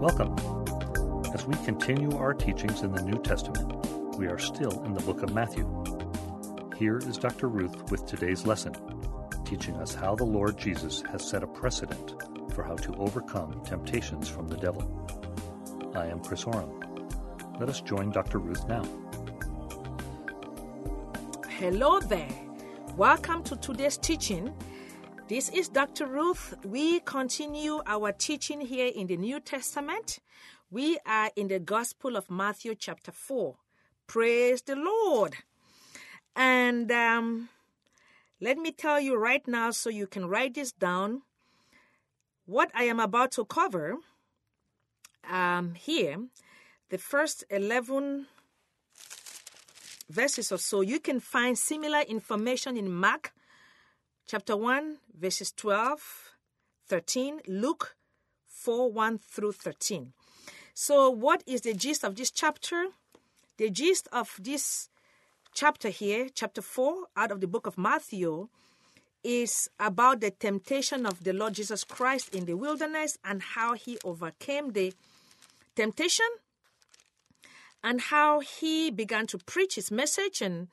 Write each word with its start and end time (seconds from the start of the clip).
Welcome. 0.00 0.34
As 1.34 1.46
we 1.46 1.54
continue 1.56 2.16
our 2.16 2.32
teachings 2.32 2.80
in 2.80 2.90
the 2.90 3.02
New 3.02 3.20
Testament, 3.20 4.16
we 4.16 4.28
are 4.28 4.38
still 4.38 4.82
in 4.84 4.94
the 4.94 5.02
book 5.02 5.22
of 5.22 5.34
Matthew. 5.34 5.68
Here 6.78 6.96
is 6.96 7.18
Dr. 7.18 7.48
Ruth 7.48 7.90
with 7.90 8.06
today's 8.06 8.46
lesson, 8.46 8.74
teaching 9.44 9.74
us 9.76 9.94
how 9.94 10.14
the 10.14 10.24
Lord 10.24 10.56
Jesus 10.56 11.02
has 11.12 11.22
set 11.22 11.42
a 11.42 11.46
precedent 11.46 12.14
for 12.54 12.62
how 12.62 12.76
to 12.76 12.94
overcome 12.94 13.62
temptations 13.62 14.26
from 14.26 14.48
the 14.48 14.56
devil. 14.56 14.82
I 15.94 16.06
am 16.06 16.20
Chris 16.20 16.44
Oram. 16.44 16.80
Let 17.58 17.68
us 17.68 17.82
join 17.82 18.10
Dr. 18.10 18.38
Ruth 18.38 18.66
now. 18.66 18.84
Hello 21.58 22.00
there. 22.00 22.40
Welcome 22.96 23.42
to 23.42 23.56
today's 23.56 23.98
teaching. 23.98 24.54
This 25.30 25.48
is 25.50 25.68
Dr. 25.68 26.06
Ruth. 26.06 26.56
We 26.64 26.98
continue 26.98 27.82
our 27.86 28.10
teaching 28.10 28.60
here 28.60 28.90
in 28.92 29.06
the 29.06 29.16
New 29.16 29.38
Testament. 29.38 30.18
We 30.72 30.98
are 31.06 31.30
in 31.36 31.46
the 31.46 31.60
Gospel 31.60 32.16
of 32.16 32.28
Matthew, 32.28 32.74
chapter 32.74 33.12
4. 33.12 33.54
Praise 34.08 34.60
the 34.62 34.74
Lord. 34.74 35.36
And 36.34 36.90
um, 36.90 37.48
let 38.40 38.58
me 38.58 38.72
tell 38.72 38.98
you 38.98 39.14
right 39.14 39.46
now, 39.46 39.70
so 39.70 39.88
you 39.88 40.08
can 40.08 40.26
write 40.26 40.54
this 40.54 40.72
down, 40.72 41.22
what 42.44 42.72
I 42.74 42.82
am 42.90 42.98
about 42.98 43.30
to 43.32 43.44
cover 43.44 43.98
um, 45.30 45.74
here, 45.74 46.16
the 46.88 46.98
first 46.98 47.44
11 47.50 48.26
verses 50.10 50.50
or 50.50 50.58
so, 50.58 50.80
you 50.80 50.98
can 50.98 51.20
find 51.20 51.56
similar 51.56 52.00
information 52.00 52.76
in 52.76 52.90
Mark 52.90 53.30
chapter 54.30 54.56
1, 54.56 54.96
verses 55.20 55.52
12, 55.52 56.34
13, 56.88 57.40
Luke 57.46 57.96
4, 58.48 58.90
1 58.90 59.18
through 59.18 59.52
13. 59.52 60.12
So, 60.72 61.10
what 61.10 61.44
is 61.46 61.60
the 61.60 61.74
gist 61.74 62.04
of 62.04 62.16
this 62.16 62.30
chapter? 62.30 62.86
The 63.58 63.70
gist 63.70 64.08
of 64.12 64.34
this 64.40 64.88
chapter 65.52 65.90
here, 65.90 66.28
chapter 66.34 66.62
4, 66.62 67.08
out 67.16 67.30
of 67.30 67.40
the 67.40 67.46
book 67.46 67.66
of 67.66 67.76
Matthew, 67.76 68.48
is 69.22 69.68
about 69.78 70.20
the 70.20 70.30
temptation 70.30 71.04
of 71.04 71.24
the 71.24 71.34
Lord 71.34 71.54
Jesus 71.54 71.84
Christ 71.84 72.34
in 72.34 72.46
the 72.46 72.56
wilderness 72.56 73.18
and 73.22 73.42
how 73.42 73.74
he 73.74 73.98
overcame 74.02 74.72
the 74.72 74.94
temptation 75.76 76.26
and 77.84 78.00
how 78.00 78.40
he 78.40 78.90
began 78.90 79.26
to 79.26 79.38
preach 79.38 79.74
his 79.74 79.90
message 79.90 80.40
and 80.40 80.68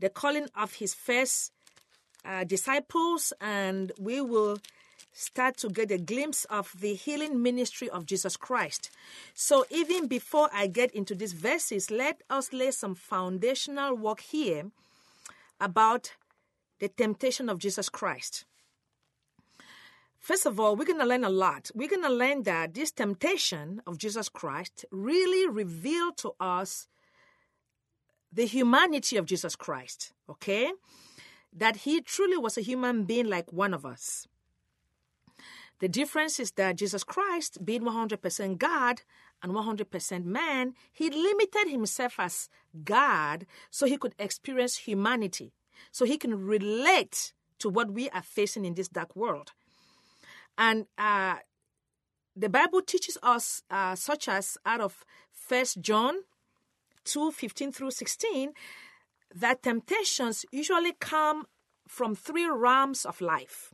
the 0.00 0.08
calling 0.08 0.48
of 0.56 0.74
his 0.74 0.94
first 0.94 1.52
uh, 2.24 2.44
disciples, 2.44 3.32
and 3.40 3.92
we 3.98 4.20
will 4.20 4.58
start 5.12 5.56
to 5.58 5.68
get 5.68 5.90
a 5.90 5.98
glimpse 5.98 6.44
of 6.46 6.72
the 6.80 6.94
healing 6.94 7.42
ministry 7.42 7.88
of 7.88 8.04
Jesus 8.06 8.36
Christ. 8.36 8.90
So, 9.34 9.64
even 9.70 10.08
before 10.08 10.50
I 10.52 10.66
get 10.66 10.90
into 10.92 11.14
these 11.14 11.32
verses, 11.32 11.90
let 11.90 12.22
us 12.28 12.52
lay 12.52 12.72
some 12.72 12.94
foundational 12.94 13.94
work 13.94 14.20
here 14.20 14.70
about 15.60 16.12
the 16.80 16.88
temptation 16.88 17.48
of 17.48 17.58
Jesus 17.58 17.88
Christ. 17.88 18.44
First 20.18 20.46
of 20.46 20.58
all, 20.58 20.74
we're 20.74 20.86
going 20.86 21.00
to 21.00 21.06
learn 21.06 21.24
a 21.24 21.28
lot. 21.28 21.70
We're 21.74 21.88
going 21.88 22.02
to 22.02 22.08
learn 22.08 22.44
that 22.44 22.72
this 22.72 22.90
temptation 22.90 23.82
of 23.86 23.98
Jesus 23.98 24.30
Christ 24.30 24.86
really 24.90 25.46
revealed 25.48 26.16
to 26.18 26.32
us 26.40 26.88
the 28.32 28.46
humanity 28.46 29.16
of 29.16 29.26
Jesus 29.26 29.54
Christ, 29.54 30.12
okay? 30.28 30.72
That 31.54 31.78
he 31.78 32.00
truly 32.00 32.36
was 32.36 32.58
a 32.58 32.62
human 32.62 33.04
being 33.04 33.28
like 33.28 33.52
one 33.52 33.72
of 33.72 33.86
us. 33.86 34.26
The 35.80 35.88
difference 35.88 36.40
is 36.40 36.52
that 36.52 36.76
Jesus 36.76 37.04
Christ, 37.04 37.64
being 37.64 37.82
100% 37.82 38.58
God 38.58 39.02
and 39.42 39.52
100% 39.52 40.24
man, 40.24 40.74
he 40.92 41.10
limited 41.10 41.68
himself 41.68 42.14
as 42.18 42.48
God 42.84 43.46
so 43.70 43.86
he 43.86 43.96
could 43.96 44.14
experience 44.18 44.78
humanity, 44.78 45.52
so 45.90 46.04
he 46.04 46.16
can 46.16 46.46
relate 46.46 47.32
to 47.58 47.68
what 47.68 47.90
we 47.90 48.08
are 48.10 48.22
facing 48.22 48.64
in 48.64 48.74
this 48.74 48.88
dark 48.88 49.14
world. 49.14 49.52
And 50.56 50.86
uh, 50.96 51.36
the 52.36 52.48
Bible 52.48 52.80
teaches 52.80 53.18
us, 53.22 53.62
uh, 53.70 53.94
such 53.94 54.28
as 54.28 54.56
out 54.64 54.80
of 54.80 55.04
First 55.32 55.80
John 55.80 56.22
2 57.04 57.32
15 57.32 57.72
through 57.72 57.90
16, 57.90 58.52
that 59.34 59.62
temptations 59.62 60.46
usually 60.52 60.92
come 61.00 61.46
from 61.88 62.14
three 62.14 62.46
realms 62.46 63.04
of 63.04 63.20
life 63.20 63.72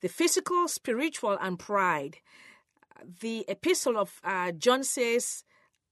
the 0.00 0.08
physical, 0.08 0.68
spiritual, 0.68 1.36
and 1.40 1.58
pride. 1.58 2.18
The 3.20 3.44
epistle 3.48 3.98
of 3.98 4.20
uh, 4.22 4.52
John 4.52 4.84
says, 4.84 5.42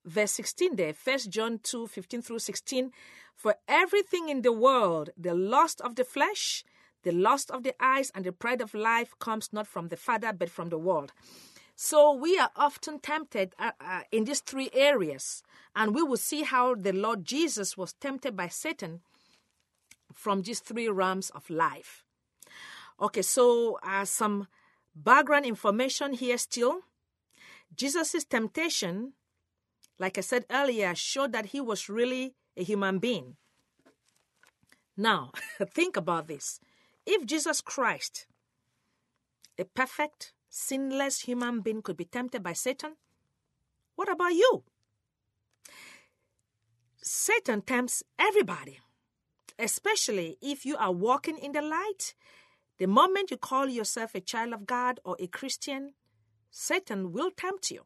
verse 0.04 0.30
16 0.30 0.76
there, 0.76 0.92
1 0.92 1.18
John 1.28 1.58
2 1.60 1.88
15 1.88 2.22
through 2.22 2.38
16, 2.38 2.92
for 3.34 3.56
everything 3.66 4.28
in 4.28 4.42
the 4.42 4.52
world, 4.52 5.10
the 5.16 5.34
lust 5.34 5.80
of 5.80 5.96
the 5.96 6.04
flesh, 6.04 6.64
the 7.02 7.12
lust 7.12 7.50
of 7.50 7.64
the 7.64 7.74
eyes 7.80 8.10
and 8.14 8.24
the 8.24 8.32
pride 8.32 8.60
of 8.60 8.74
life 8.74 9.14
comes 9.18 9.52
not 9.52 9.66
from 9.66 9.88
the 9.88 9.96
Father, 9.96 10.32
but 10.32 10.50
from 10.50 10.68
the 10.68 10.78
world. 10.78 11.12
So 11.78 12.10
we 12.10 12.38
are 12.38 12.50
often 12.56 13.00
tempted 13.00 13.54
uh, 13.58 13.72
uh, 13.78 14.00
in 14.10 14.24
these 14.24 14.40
three 14.40 14.70
areas, 14.72 15.42
and 15.76 15.94
we 15.94 16.02
will 16.02 16.16
see 16.16 16.42
how 16.42 16.74
the 16.74 16.92
Lord 16.92 17.26
Jesus 17.26 17.76
was 17.76 17.92
tempted 17.92 18.34
by 18.34 18.48
Satan 18.48 19.02
from 20.14 20.40
these 20.40 20.60
three 20.60 20.88
realms 20.88 21.28
of 21.30 21.50
life. 21.50 22.02
Okay, 22.98 23.20
so 23.20 23.78
uh, 23.82 24.06
some 24.06 24.48
background 24.94 25.44
information 25.44 26.14
here 26.14 26.38
still. 26.38 26.80
Jesus' 27.76 28.24
temptation, 28.24 29.12
like 29.98 30.16
I 30.16 30.22
said 30.22 30.46
earlier, 30.50 30.94
showed 30.94 31.32
that 31.32 31.46
he 31.46 31.60
was 31.60 31.90
really 31.90 32.32
a 32.56 32.64
human 32.64 32.98
being. 32.98 33.36
Now, 34.96 35.32
think 35.74 35.98
about 35.98 36.26
this. 36.26 36.58
If 37.04 37.26
Jesus 37.26 37.60
Christ, 37.60 38.26
a 39.58 39.64
perfect, 39.64 40.32
sinless 40.56 41.20
human 41.20 41.60
being, 41.60 41.82
could 41.82 41.98
be 41.98 42.06
tempted 42.06 42.42
by 42.42 42.54
Satan, 42.54 42.96
what 43.94 44.10
about 44.10 44.32
you? 44.32 44.64
Satan 47.02 47.60
tempts 47.60 48.02
everybody, 48.18 48.78
especially 49.58 50.38
if 50.40 50.64
you 50.64 50.76
are 50.76 50.92
walking 50.92 51.38
in 51.38 51.52
the 51.52 51.60
light. 51.60 52.14
The 52.78 52.86
moment 52.86 53.30
you 53.30 53.36
call 53.36 53.68
yourself 53.68 54.14
a 54.14 54.20
child 54.20 54.54
of 54.54 54.66
God 54.66 54.98
or 55.04 55.16
a 55.20 55.26
Christian, 55.26 55.92
Satan 56.50 57.12
will 57.12 57.30
tempt 57.30 57.70
you. 57.70 57.82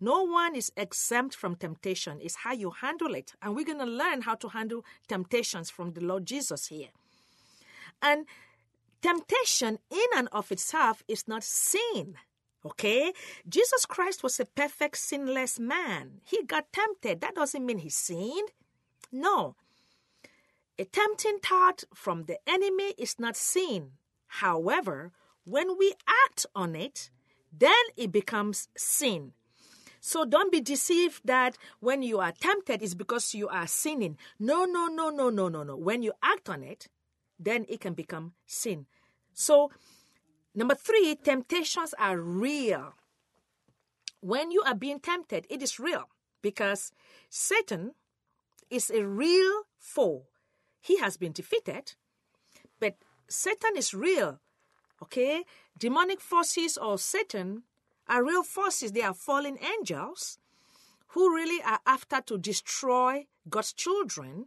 No 0.00 0.22
one 0.22 0.56
is 0.56 0.72
exempt 0.76 1.34
from 1.34 1.56
temptation. 1.56 2.18
It's 2.20 2.36
how 2.44 2.52
you 2.52 2.70
handle 2.70 3.14
it. 3.14 3.32
And 3.42 3.54
we're 3.54 3.64
going 3.64 3.78
to 3.78 3.84
learn 3.84 4.22
how 4.22 4.36
to 4.36 4.48
handle 4.48 4.84
temptations 5.08 5.70
from 5.70 5.92
the 5.92 6.00
Lord 6.00 6.26
Jesus 6.26 6.66
here. 6.66 6.90
And 8.00 8.26
temptation 9.02 9.78
in 9.90 10.06
and 10.16 10.28
of 10.32 10.52
itself 10.52 11.02
is 11.08 11.28
not 11.28 11.42
sin. 11.42 12.14
Okay? 12.64 13.12
Jesus 13.48 13.86
Christ 13.86 14.22
was 14.22 14.38
a 14.38 14.44
perfect 14.44 14.96
sinless 14.96 15.58
man. 15.58 16.20
He 16.24 16.42
got 16.44 16.72
tempted. 16.72 17.20
That 17.20 17.34
doesn't 17.34 17.66
mean 17.66 17.78
he 17.78 17.90
sinned. 17.90 18.50
No. 19.10 19.56
A 20.78 20.84
tempting 20.84 21.38
thought 21.42 21.84
from 21.92 22.24
the 22.24 22.38
enemy 22.46 22.94
is 22.96 23.18
not 23.18 23.36
sin. 23.36 23.92
However, 24.26 25.12
when 25.44 25.76
we 25.76 25.92
act 26.26 26.46
on 26.54 26.74
it, 26.74 27.10
then 27.52 27.84
it 27.96 28.10
becomes 28.10 28.68
sin. 28.76 29.32
So 30.00 30.24
don't 30.24 30.50
be 30.50 30.60
deceived 30.60 31.20
that 31.26 31.56
when 31.80 32.02
you 32.02 32.18
are 32.18 32.32
tempted, 32.32 32.82
it's 32.82 32.94
because 32.94 33.34
you 33.34 33.48
are 33.48 33.66
sinning. 33.66 34.16
No, 34.38 34.64
no, 34.64 34.86
no, 34.86 35.10
no, 35.10 35.30
no, 35.30 35.48
no, 35.48 35.62
no. 35.62 35.76
When 35.76 36.02
you 36.02 36.12
act 36.22 36.48
on 36.48 36.64
it, 36.64 36.88
then 37.44 37.66
it 37.68 37.80
can 37.80 37.94
become 37.94 38.32
sin. 38.46 38.86
So, 39.34 39.70
number 40.54 40.74
three, 40.74 41.16
temptations 41.16 41.94
are 41.98 42.18
real. 42.18 42.94
When 44.20 44.50
you 44.50 44.62
are 44.62 44.74
being 44.74 45.00
tempted, 45.00 45.46
it 45.50 45.62
is 45.62 45.80
real 45.80 46.08
because 46.42 46.92
Satan 47.28 47.92
is 48.70 48.90
a 48.90 49.04
real 49.04 49.62
foe. 49.78 50.24
He 50.80 50.98
has 50.98 51.16
been 51.16 51.32
defeated, 51.32 51.94
but 52.80 52.96
Satan 53.28 53.76
is 53.76 53.94
real. 53.94 54.40
Okay? 55.02 55.44
Demonic 55.78 56.20
forces 56.20 56.76
or 56.76 56.98
Satan 56.98 57.64
are 58.08 58.24
real 58.24 58.42
forces. 58.42 58.92
They 58.92 59.02
are 59.02 59.14
fallen 59.14 59.58
angels 59.60 60.38
who 61.08 61.34
really 61.34 61.62
are 61.62 61.80
after 61.86 62.20
to 62.22 62.38
destroy 62.38 63.26
God's 63.48 63.72
children. 63.72 64.46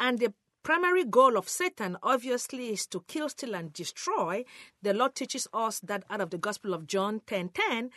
And 0.00 0.18
the 0.18 0.34
primary 0.68 1.02
goal 1.02 1.38
of 1.38 1.48
Satan 1.48 1.96
obviously 2.02 2.68
is 2.68 2.86
to 2.88 3.02
kill, 3.08 3.30
steal, 3.30 3.54
and 3.54 3.72
destroy. 3.72 4.44
The 4.82 4.92
Lord 4.92 5.14
teaches 5.14 5.48
us 5.54 5.80
that 5.80 6.04
out 6.10 6.20
of 6.20 6.28
the 6.28 6.36
Gospel 6.36 6.74
of 6.74 6.86
John 6.86 7.22
10 7.26 7.48
10. 7.54 7.90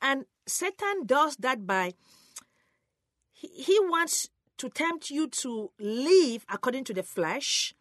And 0.00 0.26
Satan 0.46 1.04
does 1.04 1.34
that 1.38 1.66
by, 1.66 1.94
he, 3.32 3.48
he 3.48 3.80
wants 3.80 4.28
to 4.58 4.68
tempt 4.68 5.10
you 5.10 5.26
to 5.42 5.72
live 5.80 6.46
according 6.48 6.84
to 6.84 6.94
the 6.94 7.02
flesh 7.02 7.74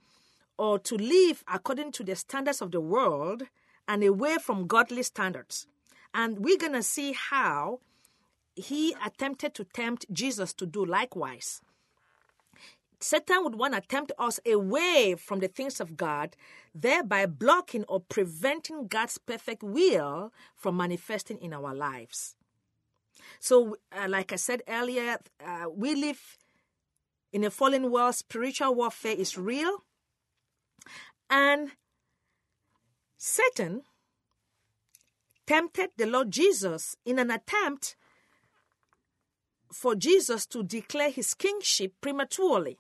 or 0.58 0.80
to 0.80 0.96
live 0.96 1.44
according 1.48 1.92
to 1.92 2.04
the 2.04 2.16
standards 2.16 2.64
of 2.64 2.72
the 2.72 2.82
world 2.82 3.44
and 3.88 4.04
away 4.04 4.38
from 4.42 4.66
godly 4.66 5.04
standards. 5.04 5.68
And 6.16 6.40
we're 6.40 6.58
going 6.58 6.74
to 6.74 6.82
see 6.82 7.14
how 7.14 7.80
he 8.56 8.96
attempted 9.06 9.54
to 9.54 9.66
tempt 9.66 10.08
Jesus 10.12 10.52
to 10.54 10.66
do 10.66 10.84
likewise. 10.84 11.62
Satan 13.04 13.44
would 13.44 13.56
want 13.56 13.74
to 13.74 13.82
tempt 13.82 14.12
us 14.20 14.40
away 14.46 15.16
from 15.18 15.40
the 15.40 15.48
things 15.48 15.80
of 15.80 15.98
God, 15.98 16.36
thereby 16.74 17.26
blocking 17.26 17.84
or 17.86 18.00
preventing 18.00 18.88
God's 18.88 19.18
perfect 19.18 19.64
will 19.64 20.32
from 20.56 20.78
manifesting 20.78 21.40
in 21.40 21.54
our 21.54 21.74
lives. 21.74 22.36
So, 23.40 23.78
uh, 23.92 24.08
like 24.08 24.32
I 24.32 24.36
said 24.36 24.62
earlier, 24.68 25.18
uh, 25.44 25.66
we 25.74 25.96
live 25.96 26.38
in 27.34 27.44
a 27.44 27.50
fallen 27.50 27.92
world. 27.92 28.16
Spiritual 28.16 28.76
warfare 28.76 29.16
is 29.18 29.38
real. 29.38 29.84
And 31.30 31.72
Satan 33.18 33.82
tempted 35.48 35.90
the 35.98 36.06
Lord 36.06 36.32
Jesus 36.32 36.96
in 37.06 37.18
an 37.20 37.32
attempt 37.32 37.96
for 39.72 39.96
Jesus 39.96 40.46
to 40.48 40.64
declare 40.64 41.10
his 41.10 41.34
kingship 41.34 41.94
prematurely. 42.02 42.78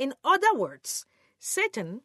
In 0.00 0.14
other 0.24 0.54
words, 0.54 1.04
Satan 1.38 2.00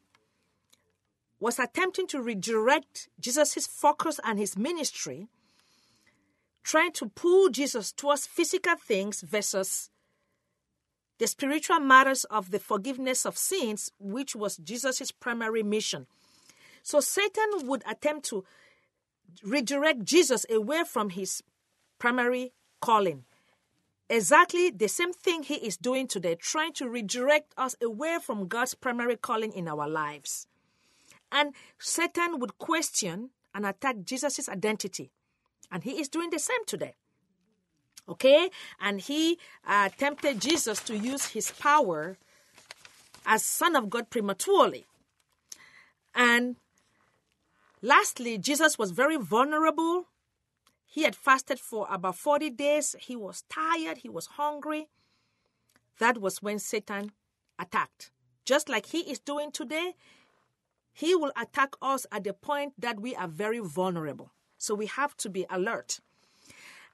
was 1.40 1.60
attempting 1.60 2.08
to 2.08 2.22
redirect 2.22 3.08
Jesus' 3.22 3.66
focus 3.66 4.20
and 4.26 4.38
his 4.38 4.58
ministry, 4.58 5.30
trying 6.62 6.92
to 6.92 7.08
pull 7.08 7.48
Jesus 7.50 7.94
towards 7.94 8.26
physical 8.26 8.76
things 8.76 9.22
versus 9.22 9.90
the 11.20 11.28
spiritual 11.28 11.80
matters 11.80 12.26
of 12.26 12.52
the 12.52 12.60
forgiveness 12.60 13.26
of 13.26 13.38
sins, 13.38 13.90
which 13.98 14.36
was 14.36 14.58
Jesus' 14.58 15.12
primary 15.12 15.64
mission. 15.64 16.06
So 16.84 17.00
Satan 17.00 17.66
would 17.66 17.84
attempt 17.90 18.26
to 18.26 18.44
redirect 19.42 20.04
Jesus 20.04 20.46
away 20.50 20.84
from 20.86 21.12
his 21.12 21.42
primary 21.98 22.52
calling 22.82 23.24
exactly 24.10 24.70
the 24.70 24.88
same 24.88 25.14
thing 25.14 25.44
he 25.44 25.56
is 25.56 25.78
doing 25.78 26.08
today, 26.08 26.36
trying 26.36 26.74
to 26.74 26.90
redirect 26.90 27.54
us 27.58 27.76
away 27.82 28.18
from 28.22 28.48
God's 28.48 28.76
primary 28.76 29.16
calling 29.18 29.52
in 29.54 29.68
our 29.68 29.88
lives. 29.88 30.48
And 31.32 31.54
Satan 31.80 32.40
would 32.40 32.58
question 32.58 33.32
and 33.54 33.66
attack 33.66 33.98
Jesus' 34.04 34.48
identity. 34.48 35.12
And 35.72 35.84
he 35.84 36.00
is 36.00 36.10
doing 36.10 36.30
the 36.30 36.40
same 36.40 36.66
today. 36.66 36.94
Okay? 38.08 38.50
And 38.80 39.02
he 39.02 39.40
uh, 39.66 39.90
tempted 39.98 40.40
Jesus 40.40 40.82
to 40.84 40.96
use 40.96 41.28
his 41.28 41.52
power 41.52 42.18
as 43.26 43.44
Son 43.44 43.76
of 43.76 43.90
God 43.90 44.10
prematurely. 44.10 44.86
And 46.14 46.58
lastly, 47.82 48.38
Jesus 48.38 48.78
was 48.78 48.92
very 48.92 49.18
vulnerable 49.18 50.06
he 50.96 51.04
had 51.04 51.14
fasted 51.14 51.60
for 51.60 51.86
about 51.92 52.16
40 52.16 52.52
days. 52.52 52.96
He 52.98 53.18
was 53.18 53.44
tired. 53.50 53.98
He 53.98 54.08
was 54.08 54.28
hungry. 54.28 54.88
That 56.00 56.22
was 56.22 56.42
when 56.42 56.58
Satan 56.58 57.12
attacked. 57.60 58.12
Just 58.46 58.70
like 58.70 58.86
he 58.86 59.00
is 59.00 59.20
doing 59.20 59.52
today, 59.52 59.96
he 60.94 61.14
will 61.14 61.34
attack 61.36 61.76
us 61.82 62.06
at 62.14 62.24
the 62.24 62.32
point 62.32 62.76
that 62.80 63.02
we 63.02 63.14
are 63.14 63.28
very 63.28 63.60
vulnerable. 63.60 64.32
So 64.58 64.74
we 64.74 64.86
have 64.86 65.18
to 65.18 65.30
be 65.30 65.46
alert. 65.50 66.00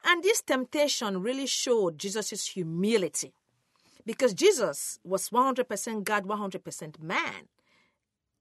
And 0.04 0.24
this 0.24 0.42
temptation 0.42 1.22
really 1.22 1.46
showed 1.46 2.00
Jesus' 2.00 2.48
humility 2.48 3.34
because 4.04 4.34
Jesus 4.34 4.98
was 5.04 5.30
100% 5.30 6.04
God, 6.04 6.26
100% 6.26 7.04
man. 7.04 7.50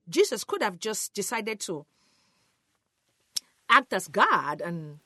Jesus 0.09 0.43
could 0.43 0.63
have 0.63 0.79
just 0.79 1.13
decided 1.13 1.59
to 1.59 1.85
act 3.69 3.93
as 3.93 4.07
God 4.07 4.59
and 4.59 5.01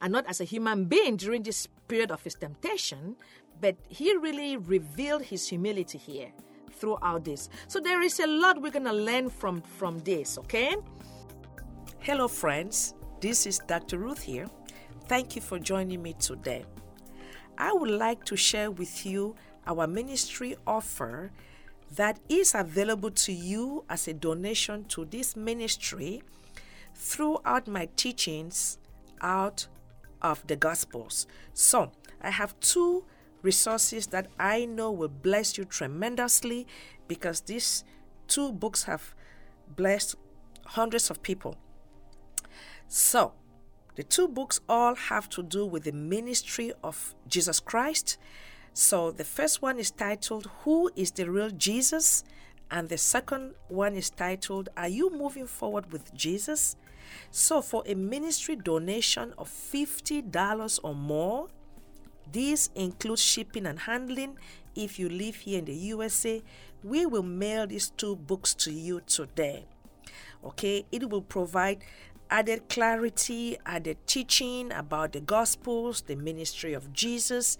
and 0.00 0.12
not 0.12 0.26
as 0.28 0.40
a 0.40 0.44
human 0.44 0.84
being 0.84 1.16
during 1.16 1.42
this 1.42 1.66
period 1.88 2.10
of 2.10 2.22
his 2.22 2.34
temptation, 2.34 3.16
but 3.60 3.76
he 3.88 4.14
really 4.16 4.56
revealed 4.56 5.22
his 5.22 5.48
humility 5.48 5.98
here 5.98 6.30
throughout 6.72 7.24
this. 7.24 7.48
So 7.66 7.80
there 7.80 8.02
is 8.02 8.20
a 8.20 8.26
lot 8.26 8.60
we're 8.62 8.70
going 8.70 8.84
to 8.84 8.92
learn 8.92 9.28
from 9.30 9.60
from 9.62 9.98
this, 10.00 10.38
okay? 10.38 10.76
Hello 11.98 12.28
friends, 12.28 12.94
this 13.20 13.46
is 13.46 13.58
Dr. 13.66 13.98
Ruth 13.98 14.22
here. 14.22 14.46
Thank 15.06 15.34
you 15.34 15.42
for 15.42 15.58
joining 15.58 16.02
me 16.02 16.14
today. 16.14 16.64
I 17.56 17.72
would 17.72 17.90
like 17.90 18.24
to 18.26 18.36
share 18.36 18.70
with 18.70 19.04
you 19.04 19.34
our 19.66 19.86
ministry 19.86 20.56
offer 20.66 21.32
that 21.96 22.20
is 22.28 22.54
available 22.54 23.10
to 23.10 23.32
you 23.32 23.84
as 23.88 24.06
a 24.06 24.14
donation 24.14 24.84
to 24.84 25.04
this 25.06 25.34
ministry 25.34 26.22
throughout 26.94 27.66
my 27.66 27.88
teachings 27.96 28.78
out 29.20 29.66
of 30.22 30.46
the 30.46 30.56
Gospels. 30.56 31.26
So, 31.52 31.92
I 32.20 32.30
have 32.30 32.58
two 32.60 33.04
resources 33.42 34.08
that 34.08 34.28
I 34.38 34.64
know 34.64 34.90
will 34.90 35.08
bless 35.08 35.56
you 35.56 35.64
tremendously 35.64 36.66
because 37.06 37.42
these 37.42 37.84
two 38.26 38.52
books 38.52 38.84
have 38.84 39.14
blessed 39.76 40.16
hundreds 40.66 41.10
of 41.10 41.22
people. 41.22 41.56
So, 42.88 43.32
the 43.96 44.02
two 44.02 44.28
books 44.28 44.60
all 44.68 44.94
have 44.94 45.28
to 45.30 45.42
do 45.42 45.66
with 45.66 45.84
the 45.84 45.92
ministry 45.92 46.72
of 46.82 47.14
Jesus 47.26 47.60
Christ. 47.60 48.18
So, 48.72 49.10
the 49.10 49.24
first 49.24 49.60
one 49.60 49.78
is 49.78 49.90
titled 49.90 50.48
Who 50.62 50.90
is 50.94 51.10
the 51.10 51.30
Real 51.30 51.50
Jesus? 51.50 52.24
And 52.70 52.88
the 52.88 52.98
second 52.98 53.54
one 53.68 53.94
is 53.94 54.10
titled 54.10 54.68
Are 54.76 54.88
You 54.88 55.10
Moving 55.10 55.46
Forward 55.46 55.90
with 55.90 56.14
Jesus? 56.14 56.76
So, 57.30 57.60
for 57.62 57.82
a 57.86 57.94
ministry 57.94 58.56
donation 58.56 59.34
of 59.38 59.48
$50 59.48 60.80
or 60.82 60.94
more, 60.94 61.48
this 62.30 62.70
includes 62.74 63.22
shipping 63.22 63.66
and 63.66 63.80
handling. 63.80 64.38
If 64.74 64.98
you 64.98 65.08
live 65.08 65.36
here 65.36 65.58
in 65.58 65.64
the 65.64 65.74
USA, 65.74 66.42
we 66.82 67.06
will 67.06 67.22
mail 67.22 67.66
these 67.66 67.90
two 67.90 68.16
books 68.16 68.54
to 68.54 68.72
you 68.72 69.00
today. 69.00 69.66
Okay, 70.44 70.84
it 70.92 71.10
will 71.10 71.22
provide 71.22 71.82
added 72.30 72.68
clarity, 72.68 73.56
added 73.64 73.96
teaching 74.06 74.70
about 74.72 75.12
the 75.12 75.20
Gospels, 75.20 76.02
the 76.02 76.16
ministry 76.16 76.74
of 76.74 76.92
Jesus, 76.92 77.56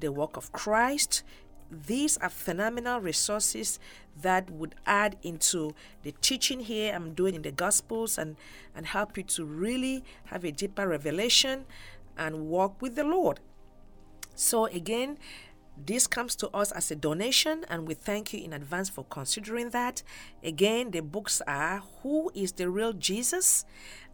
the 0.00 0.12
work 0.12 0.36
of 0.36 0.52
Christ, 0.52 1.22
these 1.72 2.16
are 2.18 2.28
phenomenal 2.28 3.00
resources 3.00 3.78
that 4.20 4.50
would 4.50 4.74
add 4.86 5.16
into 5.22 5.74
the 6.02 6.12
teaching 6.20 6.60
here 6.60 6.94
I'm 6.94 7.14
doing 7.14 7.34
in 7.34 7.42
the 7.42 7.52
Gospels 7.52 8.18
and, 8.18 8.36
and 8.74 8.86
help 8.86 9.16
you 9.16 9.22
to 9.24 9.44
really 9.44 10.04
have 10.26 10.44
a 10.44 10.52
deeper 10.52 10.86
revelation 10.86 11.64
and 12.16 12.48
walk 12.48 12.80
with 12.82 12.94
the 12.94 13.04
Lord. 13.04 13.40
So, 14.34 14.66
again, 14.66 15.18
this 15.76 16.06
comes 16.06 16.36
to 16.36 16.48
us 16.50 16.70
as 16.72 16.90
a 16.90 16.96
donation, 16.96 17.64
and 17.68 17.88
we 17.88 17.94
thank 17.94 18.32
you 18.32 18.44
in 18.44 18.52
advance 18.52 18.90
for 18.90 19.04
considering 19.04 19.70
that. 19.70 20.02
Again, 20.42 20.90
the 20.90 21.00
books 21.00 21.40
are 21.46 21.82
Who 22.02 22.30
is 22.34 22.52
the 22.52 22.68
Real 22.68 22.92
Jesus? 22.92 23.64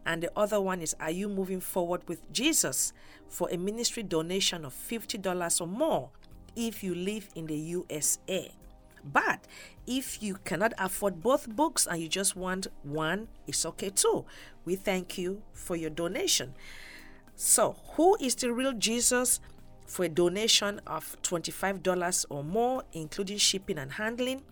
And 0.05 0.23
the 0.23 0.31
other 0.35 0.61
one 0.61 0.81
is 0.81 0.95
Are 0.99 1.11
You 1.11 1.27
Moving 1.27 1.59
Forward 1.59 2.07
with 2.07 2.31
Jesus? 2.31 2.93
for 3.29 3.47
a 3.51 3.57
ministry 3.57 4.03
donation 4.03 4.65
of 4.65 4.73
$50 4.73 5.61
or 5.61 5.67
more 5.67 6.09
if 6.67 6.83
you 6.83 6.93
live 6.93 7.29
in 7.35 7.47
the 7.47 7.55
USA. 7.55 8.51
But 9.03 9.39
if 9.87 10.21
you 10.21 10.37
cannot 10.43 10.73
afford 10.77 11.21
both 11.21 11.47
books 11.47 11.87
and 11.87 12.01
you 12.01 12.09
just 12.09 12.35
want 12.35 12.67
one, 12.83 13.29
it's 13.47 13.65
okay 13.65 13.89
too. 13.89 14.25
We 14.65 14.75
thank 14.75 15.17
you 15.17 15.41
for 15.53 15.75
your 15.77 15.89
donation. 15.89 16.53
So, 17.35 17.77
who 17.93 18.17
is 18.19 18.35
the 18.35 18.51
real 18.51 18.73
Jesus? 18.73 19.39
For 19.87 20.05
a 20.05 20.09
donation 20.09 20.81
of 20.85 21.17
$25 21.23 22.25
or 22.29 22.43
more, 22.43 22.83
including 22.91 23.37
shipping 23.37 23.79
and 23.79 23.93
handling. 23.93 24.43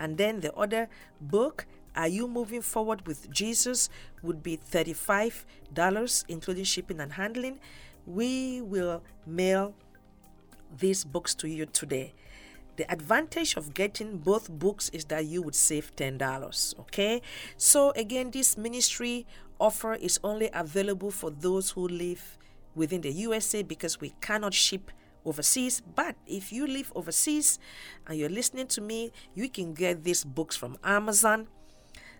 And 0.00 0.18
then 0.18 0.40
the 0.40 0.52
other 0.54 0.88
book, 1.20 1.64
Are 1.96 2.08
You 2.08 2.28
Moving 2.28 2.60
Forward 2.60 3.06
with 3.06 3.30
Jesus? 3.30 3.88
would 4.22 4.42
be 4.42 4.58
$35, 4.58 6.24
including 6.28 6.64
shipping 6.64 7.00
and 7.00 7.12
handling. 7.12 7.60
We 8.04 8.60
will 8.60 9.02
mail 9.24 9.74
these 10.76 11.04
books 11.04 11.34
to 11.36 11.48
you 11.48 11.66
today. 11.66 12.14
The 12.76 12.90
advantage 12.92 13.56
of 13.56 13.74
getting 13.74 14.18
both 14.18 14.50
books 14.50 14.88
is 14.90 15.04
that 15.06 15.26
you 15.26 15.42
would 15.42 15.56
save 15.56 15.94
$10. 15.96 16.78
Okay, 16.80 17.22
so 17.56 17.90
again, 17.96 18.30
this 18.30 18.56
ministry 18.56 19.26
offer 19.58 19.94
is 19.94 20.20
only 20.22 20.48
available 20.52 21.10
for 21.10 21.30
those 21.30 21.70
who 21.70 21.88
live 21.88 22.38
within 22.74 23.00
the 23.00 23.10
USA 23.10 23.62
because 23.62 24.00
we 24.00 24.14
cannot 24.20 24.54
ship 24.54 24.92
overseas. 25.24 25.82
But 25.94 26.16
if 26.26 26.52
you 26.52 26.66
live 26.66 26.92
overseas 26.94 27.58
and 28.06 28.18
you're 28.18 28.28
listening 28.28 28.68
to 28.68 28.80
me, 28.80 29.12
you 29.34 29.48
can 29.48 29.74
get 29.74 30.04
these 30.04 30.24
books 30.24 30.56
from 30.56 30.78
Amazon. 30.84 31.48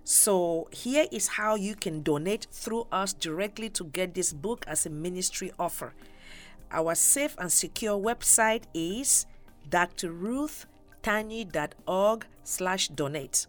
So, 0.05 0.69
here 0.73 1.07
is 1.13 1.29
how 1.29 1.55
you 1.55 1.75
can 1.75 2.03
donate 2.03 2.47
through 2.51 2.87
us 2.91 3.13
directly 3.13 3.69
to 3.71 3.85
get 3.85 4.15
this 4.15 4.33
book 4.33 4.65
as 4.67 4.87
a 4.87 4.91
ministry 4.91 5.53
offer. 5.59 5.93
Our 6.71 6.95
safe 6.95 7.35
and 7.39 7.51
secure 7.51 7.99
website 7.99 8.65
is 8.75 9.25
drruthtanyi.org 9.71 12.27
slash 12.45 12.89
donate. 12.89 13.47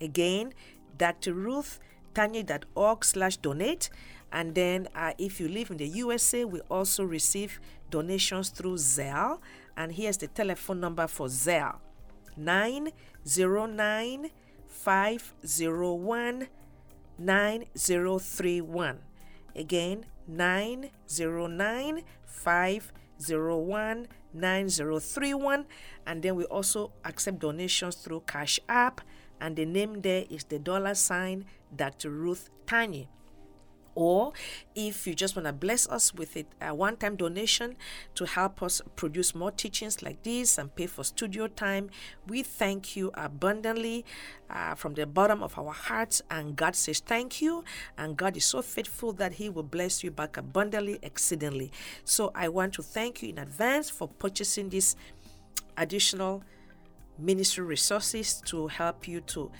Again, 0.00 0.54
drruthtanyi.org 0.98 3.04
slash 3.04 3.36
donate. 3.38 3.90
And 4.32 4.54
then 4.54 4.88
uh, 4.94 5.14
if 5.18 5.40
you 5.40 5.48
live 5.48 5.70
in 5.70 5.78
the 5.78 5.88
USA, 5.88 6.44
we 6.44 6.60
also 6.70 7.02
receive 7.04 7.58
donations 7.90 8.50
through 8.50 8.76
Zelle. 8.76 9.40
And 9.76 9.90
here's 9.92 10.18
the 10.18 10.28
telephone 10.28 10.80
number 10.80 11.06
for 11.06 11.28
Zelle 11.28 11.76
909 12.36 14.30
501 14.68 16.48
9031. 17.18 18.98
Again, 19.54 20.04
909 20.28 22.02
501 22.36 24.08
9031. 24.32 25.66
And 26.06 26.22
then 26.22 26.36
we 26.36 26.44
also 26.44 26.92
accept 27.04 27.40
donations 27.40 27.96
through 27.96 28.24
Cash 28.26 28.60
App. 28.68 29.00
And 29.40 29.56
the 29.56 29.64
name 29.64 30.00
there 30.02 30.24
is 30.30 30.44
the 30.44 30.58
dollar 30.58 30.94
sign 30.94 31.46
Dr. 31.74 32.10
Ruth 32.10 32.50
Tanyi 32.66 33.08
or 33.96 34.32
if 34.74 35.06
you 35.06 35.14
just 35.14 35.34
want 35.34 35.46
to 35.46 35.52
bless 35.52 35.88
us 35.88 36.14
with 36.14 36.36
it, 36.36 36.46
a 36.60 36.72
one 36.74 36.96
time 36.96 37.16
donation 37.16 37.74
to 38.14 38.26
help 38.26 38.62
us 38.62 38.82
produce 38.94 39.34
more 39.34 39.50
teachings 39.50 40.02
like 40.02 40.22
this 40.22 40.58
and 40.58 40.72
pay 40.76 40.86
for 40.86 41.02
studio 41.02 41.48
time, 41.48 41.90
we 42.28 42.42
thank 42.42 42.94
you 42.94 43.10
abundantly 43.14 44.04
uh, 44.50 44.74
from 44.74 44.94
the 44.94 45.06
bottom 45.06 45.42
of 45.42 45.58
our 45.58 45.72
hearts. 45.72 46.22
And 46.30 46.54
God 46.54 46.76
says 46.76 47.00
thank 47.00 47.40
you. 47.40 47.64
And 47.96 48.16
God 48.16 48.36
is 48.36 48.44
so 48.44 48.62
faithful 48.62 49.12
that 49.14 49.34
He 49.34 49.48
will 49.48 49.62
bless 49.62 50.04
you 50.04 50.10
back 50.10 50.36
abundantly, 50.36 50.98
exceedingly. 51.02 51.72
So 52.04 52.30
I 52.34 52.48
want 52.48 52.74
to 52.74 52.82
thank 52.82 53.22
you 53.22 53.30
in 53.30 53.38
advance 53.38 53.90
for 53.90 54.08
purchasing 54.08 54.68
this 54.68 54.94
additional 55.76 56.44
ministry 57.18 57.64
resources 57.64 58.42
to 58.44 58.66
help 58.66 59.08
you 59.08 59.20
to 59.22 59.50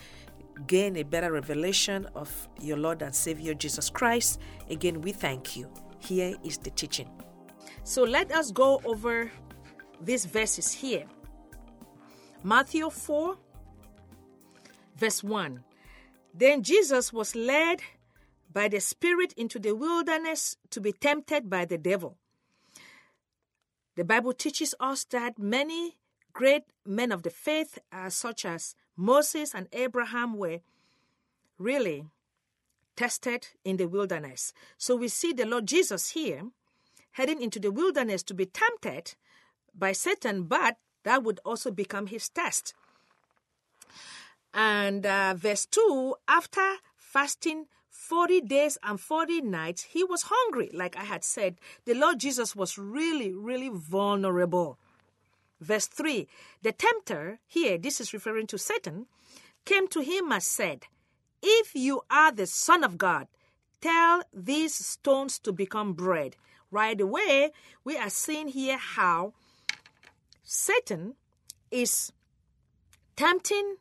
gain 0.66 0.96
a 0.96 1.02
better 1.02 1.32
revelation 1.32 2.06
of 2.14 2.48
your 2.60 2.76
Lord 2.76 3.02
and 3.02 3.14
Savior 3.14 3.54
Jesus 3.54 3.90
Christ. 3.90 4.40
Again, 4.70 5.00
we 5.00 5.12
thank 5.12 5.56
you. 5.56 5.70
Here 5.98 6.34
is 6.44 6.58
the 6.58 6.70
teaching. 6.70 7.10
So 7.84 8.02
let 8.02 8.32
us 8.32 8.50
go 8.50 8.80
over 8.84 9.30
these 10.00 10.24
verses 10.24 10.72
here. 10.72 11.04
Matthew 12.42 12.90
4, 12.90 13.36
verse 14.96 15.22
1. 15.22 15.62
Then 16.34 16.62
Jesus 16.62 17.12
was 17.12 17.34
led 17.34 17.80
by 18.52 18.68
the 18.68 18.80
Spirit 18.80 19.32
into 19.36 19.58
the 19.58 19.74
wilderness 19.74 20.56
to 20.70 20.80
be 20.80 20.92
tempted 20.92 21.50
by 21.50 21.64
the 21.64 21.78
devil. 21.78 22.18
The 23.96 24.04
Bible 24.04 24.32
teaches 24.32 24.74
us 24.78 25.04
that 25.10 25.38
many 25.38 25.96
great 26.32 26.64
men 26.84 27.12
of 27.12 27.22
the 27.22 27.30
faith, 27.30 27.78
uh, 27.90 28.10
such 28.10 28.44
as 28.44 28.74
Moses 28.96 29.54
and 29.54 29.68
Abraham 29.72 30.34
were 30.34 30.60
really 31.58 32.06
tested 32.96 33.48
in 33.64 33.76
the 33.76 33.86
wilderness. 33.86 34.52
So 34.78 34.96
we 34.96 35.08
see 35.08 35.32
the 35.32 35.46
Lord 35.46 35.66
Jesus 35.66 36.10
here 36.10 36.42
heading 37.12 37.42
into 37.42 37.60
the 37.60 37.70
wilderness 37.70 38.22
to 38.24 38.34
be 38.34 38.46
tempted 38.46 39.14
by 39.74 39.92
Satan, 39.92 40.44
but 40.44 40.76
that 41.04 41.22
would 41.22 41.40
also 41.44 41.70
become 41.70 42.06
his 42.06 42.28
test. 42.28 42.74
And 44.52 45.04
uh, 45.04 45.34
verse 45.36 45.66
2 45.66 46.14
after 46.28 46.76
fasting 46.96 47.66
40 47.90 48.42
days 48.42 48.78
and 48.82 49.00
40 49.00 49.40
nights, 49.42 49.82
he 49.82 50.04
was 50.04 50.24
hungry. 50.26 50.70
Like 50.72 50.96
I 50.96 51.04
had 51.04 51.24
said, 51.24 51.56
the 51.84 51.94
Lord 51.94 52.20
Jesus 52.20 52.54
was 52.54 52.78
really, 52.78 53.32
really 53.32 53.70
vulnerable. 53.72 54.78
Verse 55.60 55.86
3 55.86 56.28
The 56.62 56.72
tempter, 56.72 57.38
here 57.46 57.78
this 57.78 58.00
is 58.00 58.12
referring 58.12 58.46
to 58.48 58.58
Satan, 58.58 59.06
came 59.64 59.88
to 59.88 60.00
him 60.00 60.32
and 60.32 60.42
said, 60.42 60.84
If 61.42 61.74
you 61.74 62.02
are 62.10 62.32
the 62.32 62.46
Son 62.46 62.84
of 62.84 62.98
God, 62.98 63.28
tell 63.80 64.22
these 64.32 64.74
stones 64.74 65.38
to 65.40 65.52
become 65.52 65.92
bread. 65.92 66.36
Right 66.70 67.00
away, 67.00 67.52
we 67.84 67.96
are 67.96 68.10
seeing 68.10 68.48
here 68.48 68.76
how 68.78 69.32
Satan 70.42 71.14
is 71.70 72.12
tempting 73.16 73.76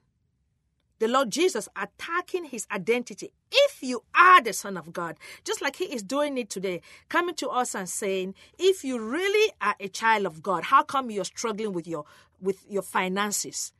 the 0.99 1.07
Lord 1.07 1.29
Jesus 1.29 1.67
attacking 1.75 2.45
his 2.45 2.67
identity. 2.71 3.31
If 3.51 3.83
you 3.83 4.03
are 4.15 4.41
the 4.41 4.53
Son 4.53 4.77
of 4.77 4.93
God, 4.93 5.17
just 5.43 5.61
like 5.61 5.75
he 5.75 5.85
is 5.85 6.03
doing 6.03 6.37
it 6.37 6.49
today, 6.49 6.81
coming 7.09 7.35
to 7.35 7.49
us 7.49 7.75
and 7.75 7.87
saying, 7.87 8.35
if 8.57 8.83
you 8.83 8.99
really 8.99 9.53
are 9.61 9.75
a 9.79 9.87
child 9.87 10.25
of 10.25 10.41
God, 10.41 10.65
how 10.65 10.83
come 10.83 11.11
you're 11.11 11.25
struggling 11.25 11.73
with 11.73 11.87
your 11.87 12.05
with 12.41 12.65
your 12.69 12.81
finances? 12.81 13.73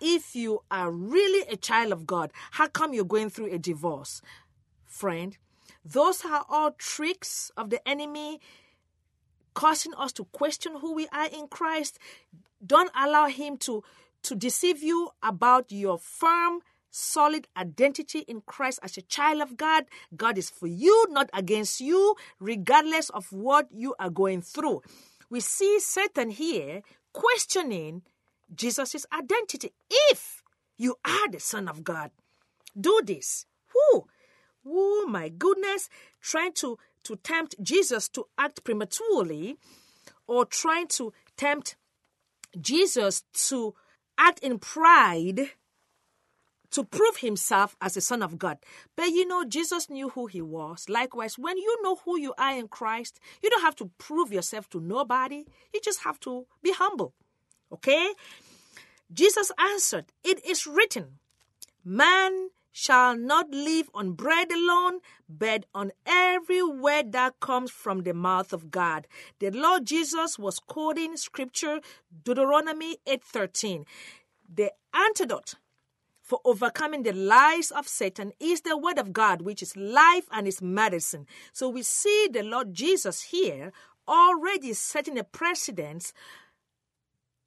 If 0.00 0.36
you 0.36 0.62
are 0.70 0.90
really 0.90 1.48
a 1.48 1.56
child 1.56 1.92
of 1.92 2.06
God, 2.06 2.30
how 2.52 2.66
come 2.68 2.92
you're 2.92 3.04
going 3.04 3.30
through 3.30 3.52
a 3.52 3.58
divorce? 3.58 4.20
Friend, 4.84 5.36
those 5.84 6.24
are 6.24 6.44
all 6.48 6.72
tricks 6.72 7.50
of 7.56 7.70
the 7.70 7.86
enemy 7.88 8.40
causing 9.54 9.94
us 9.94 10.12
to 10.12 10.24
question 10.26 10.76
who 10.80 10.92
we 10.92 11.08
are 11.12 11.28
in 11.28 11.48
Christ. 11.48 11.98
Don't 12.64 12.90
allow 12.94 13.26
him 13.26 13.56
to 13.58 13.82
to 14.26 14.34
deceive 14.34 14.82
you 14.82 15.10
about 15.22 15.70
your 15.70 15.98
firm, 15.98 16.60
solid 16.90 17.46
identity 17.56 18.20
in 18.20 18.40
Christ 18.40 18.80
as 18.82 18.96
a 18.96 19.02
child 19.02 19.40
of 19.40 19.56
God. 19.56 19.84
God 20.16 20.36
is 20.36 20.50
for 20.50 20.66
you, 20.66 21.06
not 21.10 21.30
against 21.32 21.80
you, 21.80 22.16
regardless 22.40 23.08
of 23.10 23.32
what 23.32 23.68
you 23.70 23.94
are 24.00 24.10
going 24.10 24.42
through. 24.42 24.82
We 25.30 25.38
see 25.40 25.78
Satan 25.78 26.30
here 26.30 26.82
questioning 27.12 28.02
Jesus' 28.52 29.06
identity. 29.12 29.72
If 30.10 30.42
you 30.76 30.96
are 31.04 31.28
the 31.30 31.40
Son 31.40 31.68
of 31.68 31.84
God, 31.84 32.10
do 32.78 33.00
this. 33.04 33.46
Who? 33.72 34.06
Oh 34.66 35.06
my 35.08 35.28
goodness, 35.28 35.88
trying 36.20 36.52
to, 36.54 36.78
to 37.04 37.14
tempt 37.16 37.54
Jesus 37.62 38.08
to 38.10 38.26
act 38.36 38.64
prematurely 38.64 39.56
or 40.26 40.44
trying 40.44 40.88
to 40.88 41.12
tempt 41.36 41.76
Jesus 42.60 43.22
to 43.48 43.74
act 44.18 44.40
in 44.40 44.58
pride 44.58 45.50
to 46.70 46.84
prove 46.84 47.18
himself 47.18 47.76
as 47.80 47.96
a 47.96 48.00
son 48.00 48.22
of 48.22 48.38
God. 48.38 48.58
But 48.96 49.10
you 49.10 49.26
know, 49.26 49.44
Jesus 49.44 49.88
knew 49.88 50.10
who 50.10 50.26
he 50.26 50.42
was. 50.42 50.88
Likewise, 50.88 51.38
when 51.38 51.56
you 51.56 51.82
know 51.82 51.96
who 52.04 52.18
you 52.18 52.34
are 52.38 52.54
in 52.54 52.68
Christ, 52.68 53.20
you 53.42 53.50
don't 53.50 53.62
have 53.62 53.76
to 53.76 53.90
prove 53.98 54.32
yourself 54.32 54.68
to 54.70 54.80
nobody. 54.80 55.44
You 55.72 55.80
just 55.82 56.00
have 56.00 56.20
to 56.20 56.46
be 56.62 56.72
humble. 56.72 57.14
Okay? 57.72 58.12
Jesus 59.12 59.52
answered, 59.58 60.06
It 60.24 60.44
is 60.44 60.66
written, 60.66 61.18
Man 61.84 62.50
shall 62.76 63.16
not 63.16 63.50
live 63.50 63.88
on 63.94 64.12
bread 64.12 64.52
alone, 64.52 65.00
but 65.26 65.64
on 65.74 65.90
every 66.04 66.62
word 66.62 67.10
that 67.12 67.40
comes 67.40 67.70
from 67.70 68.02
the 68.02 68.12
mouth 68.12 68.52
of 68.52 68.70
God. 68.70 69.08
The 69.38 69.50
Lord 69.50 69.86
Jesus 69.86 70.38
was 70.38 70.58
quoting 70.58 71.16
scripture 71.16 71.80
Deuteronomy 72.24 72.98
8:13. 73.06 73.86
The 74.46 74.74
antidote 74.92 75.54
for 76.20 76.38
overcoming 76.44 77.02
the 77.02 77.14
lies 77.14 77.70
of 77.70 77.88
Satan 77.88 78.34
is 78.38 78.60
the 78.60 78.76
word 78.76 78.98
of 78.98 79.14
God, 79.14 79.40
which 79.40 79.62
is 79.62 79.74
life 79.74 80.26
and 80.30 80.46
is 80.46 80.60
medicine. 80.60 81.26
So 81.54 81.70
we 81.70 81.82
see 81.82 82.28
the 82.30 82.42
Lord 82.42 82.74
Jesus 82.74 83.22
here 83.22 83.72
already 84.06 84.74
setting 84.74 85.18
a 85.18 85.24
precedence 85.24 86.12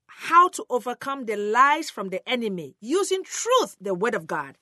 how 0.07 0.49
to 0.49 0.65
overcome 0.71 1.25
the 1.25 1.37
lies 1.37 1.91
from 1.91 2.09
the 2.09 2.27
enemy 2.27 2.75
using 2.81 3.23
truth, 3.23 3.77
the 3.79 3.93
word 3.93 4.15
of 4.15 4.25
God. 4.25 4.57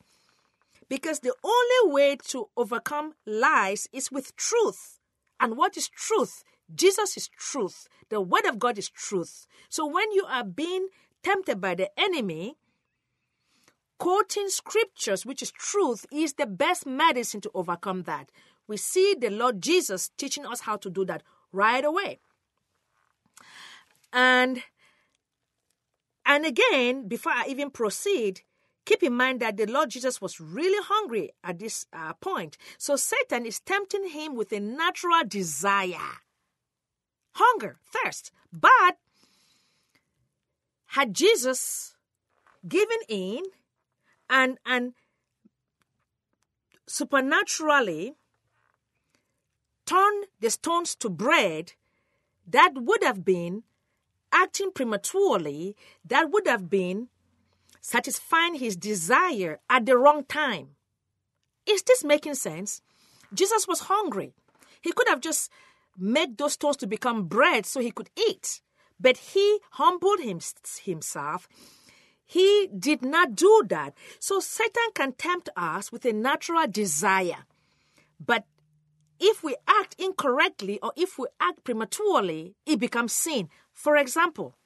Because 0.90 1.20
the 1.20 1.34
only 1.44 1.94
way 1.94 2.16
to 2.28 2.50
overcome 2.56 3.14
lies 3.26 3.88
is 3.92 4.12
with 4.12 4.36
truth. 4.36 5.00
And 5.40 5.58
what 5.58 5.78
is 5.78 5.90
truth? 5.90 6.44
Jesus 6.74 7.18
is 7.18 7.28
truth. 7.28 7.88
The 8.10 8.22
Word 8.22 8.46
of 8.46 8.60
God 8.60 8.78
is 8.78 8.90
truth. 8.90 9.48
So 9.70 9.86
when 9.86 10.12
you 10.12 10.26
are 10.26 10.44
being 10.44 10.88
tempted 11.24 11.60
by 11.60 11.76
the 11.76 11.90
enemy, 12.00 12.56
quoting 13.98 14.50
scriptures, 14.50 15.26
which 15.26 15.42
is 15.42 15.52
truth, 15.52 16.06
is 16.12 16.34
the 16.34 16.46
best 16.46 16.86
medicine 16.86 17.42
to 17.42 17.52
overcome 17.54 18.04
that. 18.04 18.32
We 18.68 18.78
see 18.78 19.16
the 19.20 19.30
Lord 19.30 19.62
Jesus 19.62 20.12
teaching 20.18 20.46
us 20.46 20.62
how 20.62 20.78
to 20.78 20.90
do 20.90 21.06
that 21.06 21.24
right 21.52 21.84
away. 21.84 22.20
And 24.14 24.64
and 26.26 26.46
again, 26.46 27.08
before 27.08 27.32
I 27.32 27.46
even 27.48 27.72
proceed, 27.72 28.42
Keep 28.88 29.04
in 29.04 29.14
mind 29.16 29.42
that 29.42 29.58
the 29.58 29.66
Lord 29.66 29.90
Jesus 29.90 30.22
was 30.22 30.40
really 30.40 30.82
hungry 30.82 31.32
at 31.44 31.60
this 31.60 31.88
uh, 31.92 32.14
point. 32.14 32.58
So 32.78 32.96
Satan 32.96 33.46
is 33.46 33.60
tempting 33.60 34.08
him 34.08 34.34
with 34.34 34.54
a 34.54 34.62
natural 34.62 35.26
desire 35.28 36.22
hunger, 37.34 37.80
thirst. 37.84 38.32
But 38.54 38.96
had 40.86 41.14
Jesus 41.14 41.96
given 42.66 43.00
in 43.10 43.44
and, 44.30 44.58
and 44.66 44.94
supernaturally 46.88 48.14
turned 49.86 50.28
the 50.40 50.50
stones 50.50 50.96
to 50.96 51.10
bread, 51.10 51.74
that 52.48 52.72
would 52.76 53.04
have 53.04 53.26
been 53.26 53.64
acting 54.32 54.72
prematurely, 54.72 55.76
that 56.06 56.32
would 56.32 56.48
have 56.48 56.70
been 56.70 57.10
satisfying 57.88 58.56
his 58.56 58.76
desire 58.76 59.62
at 59.70 59.86
the 59.86 59.98
wrong 59.98 60.26
time. 60.26 60.68
Is 61.66 61.84
this 61.84 62.04
making 62.04 62.36
sense? 62.36 62.82
Jesus 63.34 63.66
was 63.66 63.88
hungry. 63.88 64.34
He 64.82 64.92
could 64.92 65.08
have 65.08 65.22
just 65.22 65.50
made 65.98 66.38
those 66.38 66.54
stones 66.54 66.76
to 66.78 66.88
become 66.88 67.30
bread 67.30 67.66
so 67.66 67.80
he 67.80 67.92
could 67.92 68.10
eat. 68.28 68.62
But 69.00 69.16
he 69.18 69.60
humbled 69.72 70.20
himself. 70.20 71.48
He 72.26 72.68
did 72.78 73.04
not 73.04 73.36
do 73.36 73.64
that. 73.70 73.94
So 74.20 74.42
Satan 74.42 74.90
can 74.94 75.14
tempt 75.14 75.48
us 75.56 75.90
with 75.90 76.04
a 76.04 76.12
natural 76.12 76.68
desire. 76.68 77.46
But 78.20 78.44
if 79.18 79.46
we 79.46 79.56
act 79.66 79.96
incorrectly 79.98 80.78
or 80.84 80.92
if 80.98 81.18
we 81.18 81.28
act 81.40 81.64
prematurely, 81.64 82.56
it 82.66 82.82
becomes 82.82 83.14
sin. 83.14 83.48
For 83.72 83.96
example, 83.96 84.58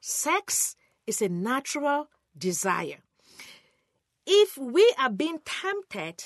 sex 0.00 0.76
is 1.06 1.22
a 1.22 1.28
natural 1.28 2.08
desire. 2.36 2.98
If 4.26 4.58
we 4.58 4.92
are 4.98 5.10
being 5.10 5.38
tempted 5.44 6.24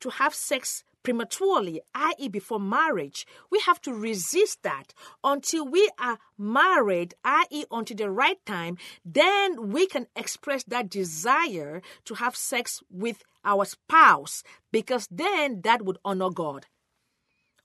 to 0.00 0.10
have 0.10 0.34
sex 0.34 0.84
prematurely, 1.02 1.80
i.e., 1.94 2.28
before 2.28 2.60
marriage, 2.60 3.26
we 3.50 3.60
have 3.60 3.80
to 3.80 3.94
resist 3.94 4.62
that 4.62 4.92
until 5.24 5.66
we 5.66 5.88
are 5.98 6.18
married, 6.36 7.14
i.e., 7.24 7.64
until 7.70 7.96
the 7.96 8.10
right 8.10 8.44
time. 8.44 8.76
Then 9.04 9.70
we 9.70 9.86
can 9.86 10.06
express 10.14 10.64
that 10.64 10.90
desire 10.90 11.80
to 12.04 12.14
have 12.14 12.36
sex 12.36 12.82
with 12.90 13.22
our 13.44 13.64
spouse 13.64 14.42
because 14.72 15.08
then 15.10 15.62
that 15.62 15.82
would 15.82 15.98
honor 16.04 16.30
God. 16.30 16.66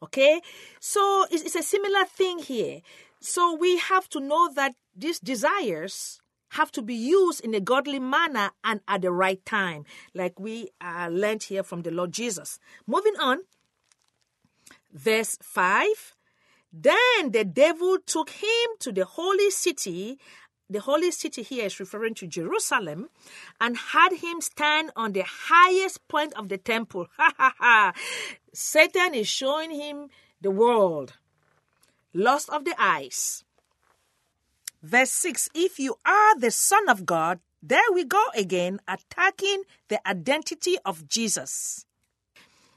Okay? 0.01 0.41
So 0.79 1.25
it's, 1.31 1.43
it's 1.43 1.55
a 1.55 1.63
similar 1.63 2.05
thing 2.05 2.39
here. 2.39 2.81
So 3.25 3.53
we 3.55 3.77
have 3.77 4.09
to 4.09 4.19
know 4.19 4.51
that 4.53 4.75
these 4.93 5.17
desires 5.17 6.19
have 6.49 6.73
to 6.73 6.81
be 6.81 6.93
used 6.93 7.39
in 7.39 7.55
a 7.55 7.61
godly 7.61 7.97
manner 7.97 8.51
and 8.65 8.81
at 8.85 9.01
the 9.01 9.13
right 9.13 9.43
time, 9.45 9.85
like 10.13 10.41
we 10.41 10.71
uh, 10.81 11.07
learned 11.09 11.43
here 11.43 11.63
from 11.63 11.83
the 11.83 11.89
Lord 11.89 12.11
Jesus. 12.11 12.59
Moving 12.85 13.15
on, 13.21 13.39
verse 14.91 15.37
5 15.41 15.87
Then 16.73 17.31
the 17.31 17.45
devil 17.45 17.97
took 18.05 18.29
him 18.29 18.67
to 18.79 18.91
the 18.91 19.05
holy 19.05 19.51
city. 19.51 20.19
The 20.69 20.81
holy 20.81 21.11
city 21.11 21.43
here 21.43 21.65
is 21.67 21.79
referring 21.79 22.15
to 22.15 22.27
Jerusalem 22.27 23.07
and 23.61 23.77
had 23.77 24.11
him 24.17 24.41
stand 24.41 24.91
on 24.97 25.13
the 25.13 25.23
highest 25.25 26.05
point 26.09 26.33
of 26.33 26.49
the 26.49 26.57
temple. 26.57 27.07
Satan 28.53 29.13
is 29.13 29.29
showing 29.29 29.71
him 29.71 30.09
the 30.41 30.51
world, 30.51 31.13
lust 32.13 32.49
of 32.49 32.65
the 32.65 32.75
eyes 32.77 33.43
Verse 34.83 35.11
6 35.11 35.49
If 35.55 35.79
you 35.79 35.95
are 36.05 36.37
the 36.37 36.51
Son 36.51 36.89
of 36.89 37.05
God, 37.05 37.39
there 37.61 37.89
we 37.93 38.03
go 38.03 38.21
again, 38.35 38.81
attacking 38.85 39.63
the 39.87 40.05
identity 40.05 40.75
of 40.83 41.07
Jesus. 41.07 41.85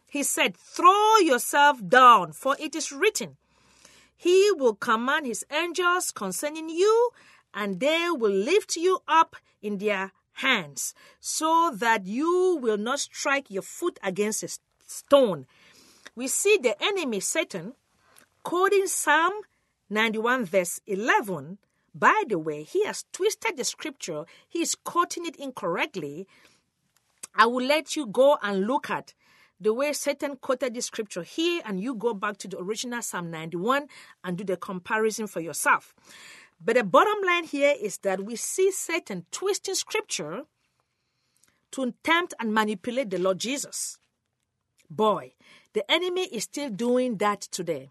He 0.08 0.22
said, 0.22 0.56
Throw 0.56 1.16
yourself 1.16 1.80
down, 1.86 2.30
for 2.30 2.56
it 2.60 2.76
is 2.76 2.92
written, 2.92 3.36
He 4.16 4.52
will 4.52 4.76
command 4.76 5.26
His 5.26 5.44
angels 5.50 6.12
concerning 6.12 6.68
you, 6.68 7.10
and 7.52 7.80
they 7.80 8.06
will 8.08 8.30
lift 8.30 8.76
you 8.76 9.00
up 9.08 9.34
in 9.60 9.78
their 9.78 10.12
hands, 10.34 10.94
so 11.18 11.72
that 11.74 12.06
you 12.06 12.56
will 12.62 12.78
not 12.78 13.00
strike 13.00 13.50
your 13.50 13.62
foot 13.62 13.98
against 14.00 14.44
a 14.44 14.58
stone. 14.86 15.46
We 16.14 16.28
see 16.28 16.56
the 16.62 16.80
enemy, 16.80 17.18
Satan, 17.18 17.74
quoting 18.46 18.86
Psalm 18.86 19.32
91, 19.90 20.44
verse 20.44 20.78
11 20.86 21.58
by 21.92 22.22
the 22.28 22.38
way, 22.38 22.62
he 22.62 22.84
has 22.84 23.04
twisted 23.12 23.56
the 23.56 23.64
scripture, 23.64 24.24
he 24.48 24.62
is 24.62 24.76
quoting 24.76 25.26
it 25.26 25.34
incorrectly. 25.34 26.28
I 27.34 27.46
will 27.46 27.66
let 27.66 27.96
you 27.96 28.06
go 28.06 28.38
and 28.40 28.68
look 28.68 28.88
at 28.88 29.14
the 29.60 29.74
way 29.74 29.92
Satan 29.94 30.36
quoted 30.36 30.74
the 30.74 30.82
scripture 30.82 31.24
here, 31.24 31.60
and 31.64 31.80
you 31.80 31.96
go 31.96 32.14
back 32.14 32.36
to 32.36 32.46
the 32.46 32.58
original 32.60 33.02
Psalm 33.02 33.32
91 33.32 33.88
and 34.22 34.38
do 34.38 34.44
the 34.44 34.56
comparison 34.56 35.26
for 35.26 35.40
yourself. 35.40 35.92
But 36.64 36.76
the 36.76 36.84
bottom 36.84 37.26
line 37.26 37.44
here 37.44 37.74
is 37.80 37.98
that 38.04 38.24
we 38.24 38.36
see 38.36 38.70
Satan 38.70 39.26
twisting 39.32 39.74
scripture 39.74 40.42
to 41.72 41.94
tempt 42.04 42.34
and 42.38 42.54
manipulate 42.54 43.10
the 43.10 43.18
Lord 43.18 43.40
Jesus. 43.40 43.98
Boy, 44.88 45.32
the 45.72 45.90
enemy 45.90 46.26
is 46.26 46.44
still 46.44 46.70
doing 46.70 47.16
that 47.16 47.40
today. 47.40 47.90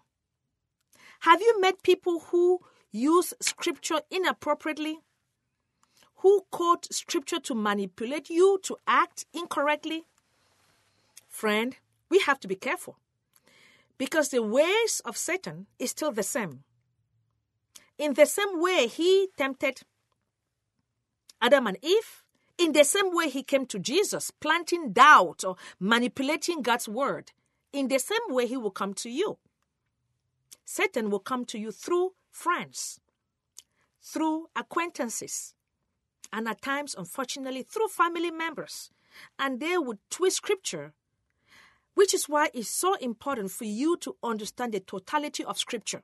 Have 1.26 1.42
you 1.42 1.60
met 1.60 1.82
people 1.82 2.20
who 2.20 2.60
use 2.92 3.34
scripture 3.42 4.02
inappropriately, 4.12 5.00
who 6.18 6.46
quote 6.52 6.86
scripture 6.94 7.40
to 7.40 7.56
manipulate 7.56 8.30
you 8.30 8.60
to 8.62 8.78
act 8.86 9.26
incorrectly, 9.34 10.04
friend, 11.28 11.78
we 12.12 12.20
have 12.20 12.40
to 12.42 12.48
be 12.48 12.54
careful 12.54 13.00
because 13.98 14.30
the 14.30 14.44
ways 14.44 15.02
of 15.04 15.18
Satan 15.18 15.66
is 15.80 15.90
still 15.90 16.12
the 16.12 16.22
same. 16.22 16.64
In 17.98 18.14
the 18.14 18.28
same 18.28 18.62
way 18.62 18.86
he 18.86 19.30
tempted 19.36 19.82
Adam 21.42 21.66
and 21.66 21.80
Eve, 21.82 22.24
in 22.60 22.74
the 22.74 22.84
same 22.84 23.12
way 23.16 23.30
he 23.30 23.42
came 23.42 23.66
to 23.66 23.80
Jesus, 23.80 24.30
planting 24.30 24.94
doubt 24.94 25.44
or 25.44 25.56
manipulating 25.80 26.62
God's 26.62 26.88
word, 26.88 27.32
in 27.74 27.88
the 27.88 27.98
same 27.98 28.28
way 28.30 28.46
he 28.46 28.58
will 28.58 28.70
come 28.70 28.94
to 28.94 29.10
you. 29.10 29.40
Satan 30.66 31.12
will 31.12 31.20
come 31.20 31.46
to 31.46 31.60
you 31.60 31.72
through 31.72 32.14
friends, 32.32 33.00
through 34.02 34.48
acquaintances, 34.56 35.54
and 36.34 36.48
at 36.48 36.62
times, 36.62 36.96
unfortunately, 36.98 37.64
through 37.64 37.88
family 37.88 38.32
members. 38.32 38.90
And 39.40 39.60
they 39.60 39.78
would 39.78 40.00
twist 40.10 40.38
scripture, 40.38 40.94
which 41.94 42.14
is 42.14 42.28
why 42.28 42.50
it's 42.54 42.68
so 42.68 42.96
important 42.96 43.52
for 43.52 43.64
you 43.64 43.96
to 43.98 44.18
understand 44.22 44.74
the 44.74 44.82
totality 44.82 45.46
of 45.46 45.58
scripture. 45.58 46.04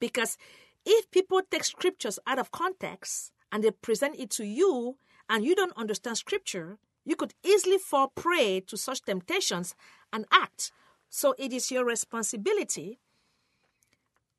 Because 0.00 0.36
if 0.84 1.10
people 1.10 1.42
take 1.48 1.64
scriptures 1.64 2.18
out 2.26 2.38
of 2.38 2.50
context 2.50 3.32
and 3.52 3.62
they 3.62 3.70
present 3.70 4.16
it 4.18 4.30
to 4.30 4.44
you 4.44 4.96
and 5.28 5.44
you 5.44 5.54
don't 5.54 5.76
understand 5.76 6.16
scripture, 6.16 6.78
you 7.04 7.14
could 7.14 7.34
easily 7.44 7.78
fall 7.78 8.08
prey 8.08 8.60
to 8.60 8.76
such 8.76 9.02
temptations 9.02 9.74
and 10.12 10.24
act. 10.32 10.72
So 11.10 11.34
it 11.38 11.52
is 11.52 11.70
your 11.70 11.84
responsibility 11.84 12.98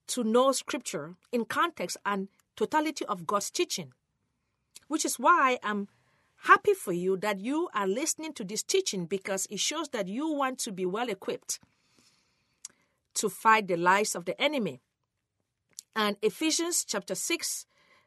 to 0.10 0.24
know 0.24 0.52
scripture 0.52 1.16
in 1.32 1.46
context 1.46 1.98
and 2.06 2.28
totality 2.56 3.06
of 3.06 3.26
God's 3.26 3.50
teaching. 3.50 3.94
Which 4.88 5.06
is 5.06 5.18
why 5.18 5.60
I'm 5.64 5.88
happy 6.44 6.74
for 6.74 6.94
you 6.94 7.18
that 7.18 7.40
you 7.40 7.70
are 7.74 7.88
listening 7.88 8.34
to 8.34 8.44
this 8.44 8.64
teaching 8.64 9.06
because 9.06 9.48
it 9.50 9.60
shows 9.60 9.90
that 9.90 10.08
you 10.08 10.32
want 10.32 10.60
to 10.60 10.72
be 10.72 10.86
well 10.86 11.10
equipped 11.10 11.60
to 13.16 13.30
fight 13.30 13.68
the 13.68 13.76
lies 13.76 14.16
of 14.16 14.26
the 14.26 14.40
enemy. 14.42 14.82
And 15.96 16.18
Ephesians 16.22 16.86
chapter 16.86 17.16
6, 17.16 17.66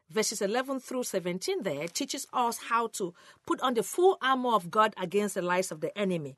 verses 0.09 0.41
11 0.41 0.79
through 0.79 1.03
17 1.03 1.63
there 1.63 1.87
teaches 1.87 2.25
us 2.33 2.57
how 2.69 2.87
to 2.87 3.13
put 3.45 3.61
on 3.61 3.75
the 3.75 3.83
full 3.83 4.17
armor 4.21 4.53
of 4.53 4.71
God 4.71 4.93
against 4.97 5.35
the 5.35 5.41
lies 5.41 5.71
of 5.71 5.81
the 5.81 5.95
enemy. 5.97 6.35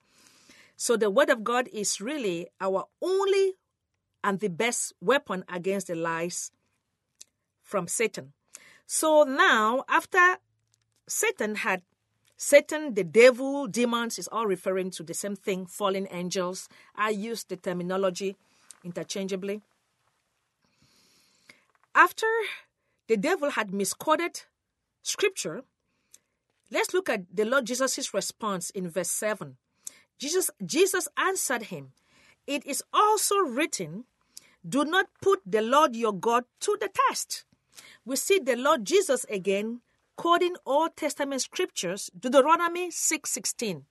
So 0.78 0.98
the 0.98 1.10
word 1.10 1.30
of 1.30 1.44
God 1.44 1.70
is 1.72 2.02
really 2.02 2.48
our 2.60 2.86
only 3.02 3.54
and 4.26 4.40
the 4.40 4.50
best 4.50 4.92
weapon 5.00 5.46
against 5.48 5.86
the 5.86 5.96
lies 5.96 6.52
from 7.62 7.88
Satan. 7.88 8.34
So 8.88 9.24
now, 9.24 9.86
after 9.88 10.38
Satan 11.08 11.56
had 11.56 11.84
Satan, 12.36 12.96
the 12.96 13.04
devil, 13.04 13.68
demons 13.68 14.18
is 14.18 14.28
all 14.28 14.48
referring 14.48 14.90
to 14.92 15.04
the 15.04 15.14
same 15.14 15.36
thing, 15.36 15.68
fallen 15.68 16.08
angels. 16.10 16.68
I 16.96 17.12
use 17.12 17.44
the 17.44 17.56
terminology 17.56 18.36
interchangeably. 18.84 19.62
After 21.94 22.28
the 23.08 23.18
devil 23.18 23.52
had 23.52 23.74
misquoted 23.74 24.42
scripture, 25.04 25.64
let's 26.72 26.94
look 26.96 27.10
at 27.10 27.24
the 27.34 27.46
Lord 27.46 27.66
Jesus' 27.66 28.14
response 28.14 28.72
in 28.72 28.90
verse 28.90 29.12
7. 29.12 29.56
Jesus, 30.18 30.50
Jesus 30.66 31.08
answered 31.16 31.64
him, 31.64 31.94
It 32.48 32.66
is 32.66 32.84
also 32.92 33.38
written, 33.38 34.06
do 34.68 34.86
not 34.86 35.08
put 35.22 35.42
the 35.46 35.62
Lord 35.62 35.96
your 35.96 36.14
God 36.14 36.46
to 36.62 36.78
the 36.80 36.90
test. 36.90 37.46
We 38.04 38.16
see 38.16 38.40
the 38.40 38.56
Lord 38.56 38.86
Jesus 38.86 39.26
again 39.30 39.82
quoting 40.16 40.56
Old 40.66 40.96
Testament 40.96 41.42
scriptures, 41.42 42.10
Deuteronomy 42.18 42.90
6:16. 42.90 43.86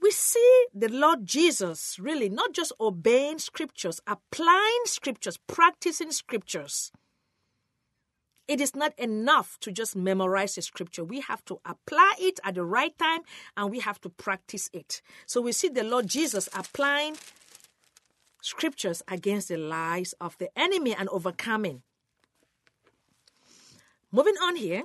we 0.00 0.10
see 0.10 0.66
the 0.74 0.88
Lord 0.88 1.24
Jesus 1.24 1.98
really 1.98 2.28
not 2.28 2.52
just 2.52 2.72
obeying 2.78 3.38
scriptures, 3.38 4.00
applying 4.06 4.82
scriptures, 4.84 5.38
practicing 5.46 6.10
scriptures. 6.10 6.92
It 8.46 8.60
is 8.60 8.76
not 8.76 8.92
enough 8.98 9.58
to 9.60 9.72
just 9.72 9.96
memorize 9.96 10.56
the 10.56 10.62
scripture. 10.62 11.04
We 11.04 11.20
have 11.20 11.42
to 11.46 11.58
apply 11.64 12.16
it 12.18 12.38
at 12.44 12.56
the 12.56 12.64
right 12.64 12.96
time 12.98 13.20
and 13.56 13.70
we 13.70 13.80
have 13.80 13.98
to 14.02 14.10
practice 14.10 14.68
it. 14.74 15.00
So 15.24 15.40
we 15.40 15.52
see 15.52 15.68
the 15.68 15.84
Lord 15.84 16.06
Jesus 16.06 16.50
applying 16.52 17.16
scriptures 18.44 19.02
against 19.08 19.48
the 19.48 19.56
lies 19.56 20.14
of 20.20 20.36
the 20.38 20.50
enemy 20.58 20.94
and 20.94 21.08
overcoming. 21.08 21.82
Moving 24.12 24.36
on 24.42 24.56
here, 24.56 24.84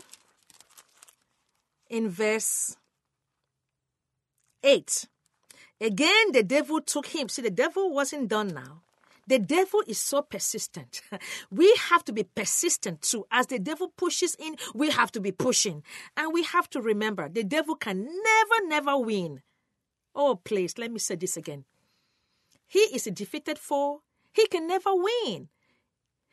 in 1.90 2.10
verse 2.10 2.78
8, 4.64 5.08
Again, 5.82 6.34
the 6.34 6.44
devil 6.44 6.82
took 6.82 7.08
him. 7.08 7.30
See, 7.30 7.42
the 7.42 7.50
devil 7.50 7.92
wasn't 7.92 8.28
done 8.28 8.50
now. 8.50 8.82
The 9.28 9.40
devil 9.40 9.82
is 9.88 10.00
so 10.00 10.22
persistent. 10.22 11.02
We 11.52 11.74
have 11.90 12.04
to 12.06 12.12
be 12.12 12.24
persistent 12.24 13.02
too. 13.02 13.26
As 13.32 13.48
the 13.48 13.60
devil 13.60 13.94
pushes 13.96 14.36
in, 14.36 14.56
we 14.74 14.90
have 14.90 15.12
to 15.14 15.22
be 15.22 15.32
pushing. 15.32 15.84
And 16.18 16.34
we 16.34 16.44
have 16.44 16.70
to 16.72 16.82
remember 16.82 17.30
the 17.30 17.44
devil 17.44 17.76
can 17.76 18.04
never, 18.04 18.68
never 18.68 18.98
win. 18.98 19.42
Oh, 20.16 20.36
please, 20.36 20.78
let 20.78 20.92
me 20.92 21.00
say 21.00 21.16
this 21.16 21.38
again. 21.38 21.66
He 22.70 22.80
is 22.80 23.06
defeated 23.06 23.58
foe. 23.58 24.04
He 24.32 24.48
can 24.48 24.68
never 24.68 24.92
win. 24.94 25.50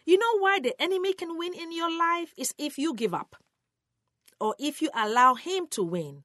You 0.04 0.18
know 0.18 0.38
why 0.38 0.60
the 0.60 0.80
enemy 0.80 1.14
can 1.14 1.36
win 1.36 1.54
in 1.54 1.72
your 1.72 1.90
life 1.90 2.32
is 2.36 2.54
if 2.58 2.78
you 2.78 2.94
give 2.94 3.14
up 3.14 3.34
or 4.38 4.54
if 4.58 4.82
you 4.82 4.90
allow 4.94 5.34
him 5.34 5.66
to 5.68 5.82
win. 5.82 6.24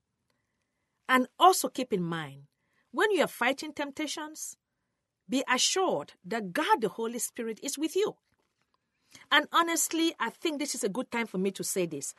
And 1.08 1.28
also 1.40 1.70
keep 1.70 1.94
in 1.94 2.04
mind, 2.04 2.44
when 2.92 3.10
you 3.12 3.24
are 3.24 3.28
fighting 3.28 3.74
temptations, 3.74 4.58
be 5.30 5.44
assured 5.50 6.12
that 6.26 6.52
God 6.52 6.82
the 6.82 6.90
Holy 6.90 7.20
Spirit 7.20 7.62
is 7.64 7.78
with 7.78 7.96
you. 7.96 8.18
And 9.32 9.48
honestly, 9.54 10.14
I 10.20 10.30
think 10.30 10.60
this 10.60 10.76
is 10.76 10.84
a 10.84 10.90
good 10.90 11.10
time 11.10 11.28
for 11.28 11.38
me 11.38 11.52
to 11.52 11.64
say 11.64 11.86
this. 11.86 12.14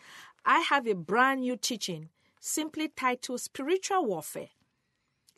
I 0.46 0.60
have 0.60 0.86
a 0.86 0.94
brand 0.94 1.42
new 1.42 1.56
teaching 1.56 2.08
simply 2.40 2.88
titled 2.88 3.40
Spiritual 3.40 4.06
Warfare. 4.06 4.48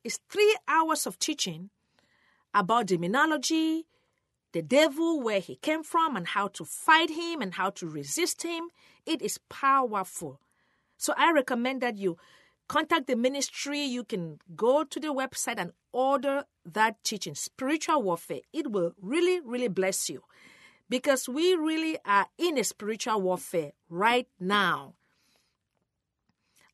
It's 0.05 0.21
three 0.31 0.57
hours 0.69 1.07
of 1.07 1.19
teaching 1.19 1.71
about 2.55 2.87
demonology, 2.87 3.87
the 4.53 4.63
devil, 4.63 5.21
where 5.21 5.41
he 5.41 5.57
came 5.57 5.83
from, 5.83 6.17
and 6.17 6.29
how 6.29 6.49
to 6.49 6.65
fight 6.65 7.11
him 7.11 7.43
and 7.43 7.55
how 7.55 7.71
to 7.71 7.87
resist 7.89 8.43
him. 8.43 8.69
It 9.05 9.21
is 9.21 9.39
powerful. 9.49 10.41
So 10.97 11.13
I 11.17 11.33
recommend 11.33 11.83
that 11.83 11.99
you 11.99 12.17
contact 12.69 13.09
the 13.09 13.17
ministry. 13.17 13.83
You 13.83 14.05
can 14.05 14.39
go 14.55 14.85
to 14.85 15.01
the 15.01 15.13
website 15.13 15.59
and 15.59 15.73
order 15.93 16.45
that 16.65 17.03
teaching, 17.05 17.35
Spiritual 17.35 18.03
Warfare. 18.03 18.41
It 18.53 18.71
will 18.71 18.95
really, 19.01 19.41
really 19.41 19.69
bless 19.69 20.09
you 20.09 20.23
because 20.89 21.29
we 21.29 21.55
really 21.55 21.99
are 22.05 22.27
in 22.39 22.59
a 22.59 22.65
spiritual 22.65 23.21
warfare 23.21 23.73
right 23.89 24.29
now. 24.39 24.95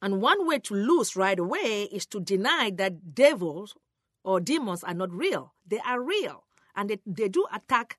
And 0.02 0.20
one 0.20 0.46
way 0.46 0.58
to 0.60 0.74
lose 0.74 1.14
right 1.14 1.38
away 1.38 1.84
is 1.84 2.06
to 2.06 2.20
deny 2.20 2.70
that 2.76 3.14
devils 3.14 3.74
or 4.22 4.40
demons 4.40 4.84
are 4.84 4.94
not 4.94 5.12
real. 5.12 5.52
They 5.66 5.80
are 5.80 6.00
real 6.00 6.44
and 6.76 6.90
they, 6.90 6.98
they 7.06 7.28
do 7.28 7.46
attack 7.52 7.98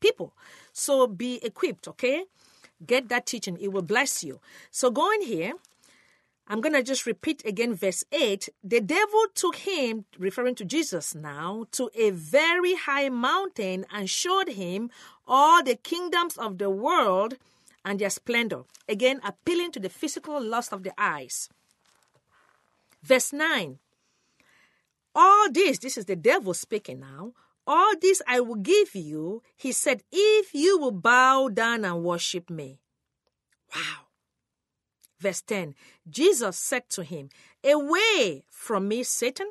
people. 0.00 0.34
So 0.72 1.06
be 1.06 1.40
equipped, 1.44 1.88
okay? 1.88 2.24
Get 2.84 3.08
that 3.08 3.26
teaching, 3.26 3.58
it 3.60 3.72
will 3.72 3.82
bless 3.82 4.24
you. 4.24 4.40
So 4.70 4.90
going 4.90 5.22
here, 5.22 5.54
I'm 6.48 6.60
going 6.60 6.74
to 6.74 6.82
just 6.82 7.06
repeat 7.06 7.44
again 7.46 7.74
verse 7.74 8.04
8. 8.10 8.48
The 8.64 8.80
devil 8.80 9.24
took 9.34 9.56
him, 9.56 10.04
referring 10.18 10.56
to 10.56 10.64
Jesus 10.64 11.14
now, 11.14 11.66
to 11.72 11.88
a 11.94 12.10
very 12.10 12.74
high 12.74 13.08
mountain 13.08 13.86
and 13.92 14.10
showed 14.10 14.48
him 14.48 14.90
all 15.26 15.62
the 15.62 15.76
kingdoms 15.76 16.36
of 16.36 16.58
the 16.58 16.68
world 16.68 17.36
and 17.84 17.98
their 17.98 18.10
splendor. 18.10 18.62
Again, 18.88 19.20
appealing 19.24 19.72
to 19.72 19.80
the 19.80 19.88
physical 19.88 20.42
lust 20.42 20.72
of 20.72 20.82
the 20.82 20.92
eyes. 20.98 21.48
Verse 23.02 23.32
9. 23.32 23.78
All 25.14 25.50
this, 25.50 25.78
this 25.78 25.98
is 25.98 26.06
the 26.06 26.16
devil 26.16 26.54
speaking 26.54 27.00
now. 27.00 27.32
All 27.66 27.92
this 28.00 28.22
I 28.26 28.40
will 28.40 28.56
give 28.56 28.94
you, 28.94 29.42
he 29.56 29.72
said, 29.72 30.02
if 30.10 30.54
you 30.54 30.78
will 30.78 30.92
bow 30.92 31.48
down 31.48 31.84
and 31.84 32.02
worship 32.02 32.50
me. 32.50 32.78
Wow. 33.74 34.06
Verse 35.20 35.42
10 35.42 35.74
Jesus 36.10 36.56
said 36.56 36.88
to 36.90 37.04
him, 37.04 37.28
Away 37.64 38.44
from 38.50 38.88
me, 38.88 39.04
Satan, 39.04 39.50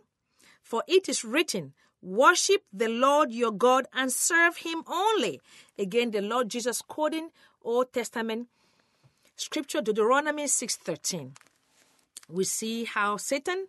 for 0.62 0.84
it 0.88 1.08
is 1.08 1.24
written, 1.24 1.74
Worship 2.02 2.64
the 2.74 2.90
Lord 2.90 3.32
your 3.32 3.52
God 3.52 3.86
and 3.94 4.12
serve 4.12 4.58
him 4.58 4.84
only. 4.88 5.40
Again, 5.78 6.12
the 6.12 6.22
Lord 6.22 6.50
Jesus 6.50 6.82
quoting 6.82 7.30
Old 7.64 7.94
Testament 7.94 8.48
scripture 9.36 9.82
Deuteronomy 9.82 10.48
6:13. 10.48 11.36
We 12.28 12.44
see 12.44 12.86
how 12.86 13.18
Satan 13.18 13.68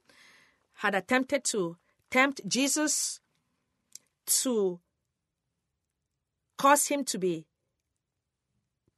had 0.74 0.94
attempted 0.94 1.44
to 1.44 1.76
tempt 2.12 2.42
Jesus 2.46 3.20
to 4.26 4.80
cause 6.58 6.86
him 6.88 7.04
to 7.04 7.18
be 7.18 7.46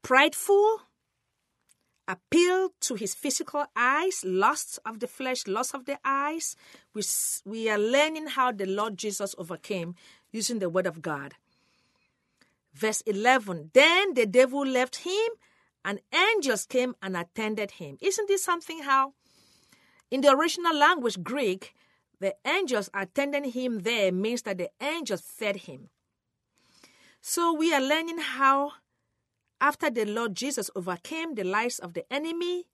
prideful 0.02 0.80
appeal 2.06 2.70
to 2.80 2.96
his 2.96 3.14
physical 3.14 3.64
eyes, 3.74 4.22
lust 4.26 4.78
of 4.84 5.00
the 5.00 5.06
flesh, 5.06 5.46
lust 5.46 5.74
of 5.74 5.86
the 5.86 5.98
eyes. 6.04 6.56
We, 6.92 7.02
we 7.46 7.70
are 7.70 7.78
learning 7.78 8.26
how 8.26 8.52
the 8.52 8.66
Lord 8.66 8.98
Jesus 8.98 9.34
overcame 9.38 9.94
using 10.30 10.58
the 10.58 10.68
word 10.68 10.86
of 10.86 11.00
God. 11.00 11.34
Verse 12.74 13.00
11 13.02 13.70
Then 13.72 14.14
the 14.14 14.26
devil 14.26 14.66
left 14.66 14.96
him, 14.96 15.28
and 15.84 16.00
angels 16.12 16.66
came 16.66 16.94
and 17.00 17.16
attended 17.16 17.70
him. 17.72 17.96
Isn't 18.02 18.28
this 18.28 18.44
something 18.44 18.82
how? 18.82 19.14
In 20.10 20.20
the 20.20 20.30
original 20.30 20.76
language, 20.76 21.22
Greek, 21.22 21.74
the 22.20 22.34
angels 22.46 22.90
attending 22.94 23.44
him 23.44 23.80
there 23.80 24.12
means 24.12 24.42
that 24.42 24.58
the 24.58 24.70
angels 24.80 25.20
fed 25.20 25.56
him. 25.56 25.90
So 27.20 27.52
we 27.52 27.72
are 27.72 27.80
learning 27.80 28.18
how 28.18 28.72
after 29.60 29.90
the 29.90 30.04
Lord 30.04 30.34
Jesus 30.34 30.70
overcame 30.76 31.34
the 31.34 31.44
lies 31.44 31.78
of 31.78 31.94
the 31.94 32.04
enemy, 32.12 32.66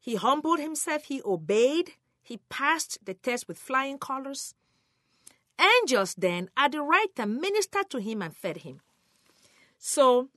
he 0.00 0.16
humbled 0.16 0.58
himself, 0.58 1.04
he 1.04 1.22
obeyed, 1.24 1.92
he 2.22 2.38
passed 2.48 2.98
the 3.04 3.14
test 3.14 3.48
with 3.48 3.58
flying 3.58 3.98
colors. 3.98 4.54
Angels 5.58 6.14
then 6.16 6.50
are 6.56 6.68
the 6.68 6.82
right 6.82 7.14
to 7.16 7.26
minister 7.26 7.82
to 7.90 7.98
him 7.98 8.22
and 8.22 8.36
fed 8.36 8.58
him. 8.58 8.80
So, 9.78 10.28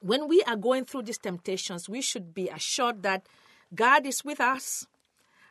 when 0.00 0.28
we 0.28 0.42
are 0.42 0.56
going 0.56 0.84
through 0.84 1.02
these 1.02 1.18
temptations, 1.18 1.88
we 1.88 2.00
should 2.00 2.34
be 2.34 2.48
assured 2.48 3.02
that 3.04 3.26
God 3.74 4.06
is 4.06 4.24
with 4.24 4.40
us 4.40 4.86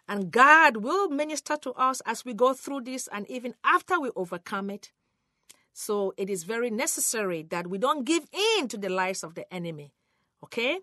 and 0.07 0.31
God 0.31 0.77
will 0.77 1.09
minister 1.09 1.55
to 1.57 1.71
us 1.73 2.01
as 2.05 2.25
we 2.25 2.33
go 2.33 2.53
through 2.53 2.81
this 2.81 3.07
and 3.11 3.29
even 3.29 3.55
after 3.63 3.99
we 3.99 4.09
overcome 4.15 4.69
it. 4.69 4.91
So 5.73 6.13
it 6.17 6.29
is 6.29 6.43
very 6.43 6.69
necessary 6.69 7.43
that 7.49 7.67
we 7.67 7.77
don't 7.77 8.03
give 8.03 8.27
in 8.57 8.67
to 8.67 8.77
the 8.77 8.89
lies 8.89 9.23
of 9.23 9.35
the 9.35 9.51
enemy. 9.51 9.93
Okay? 10.43 10.79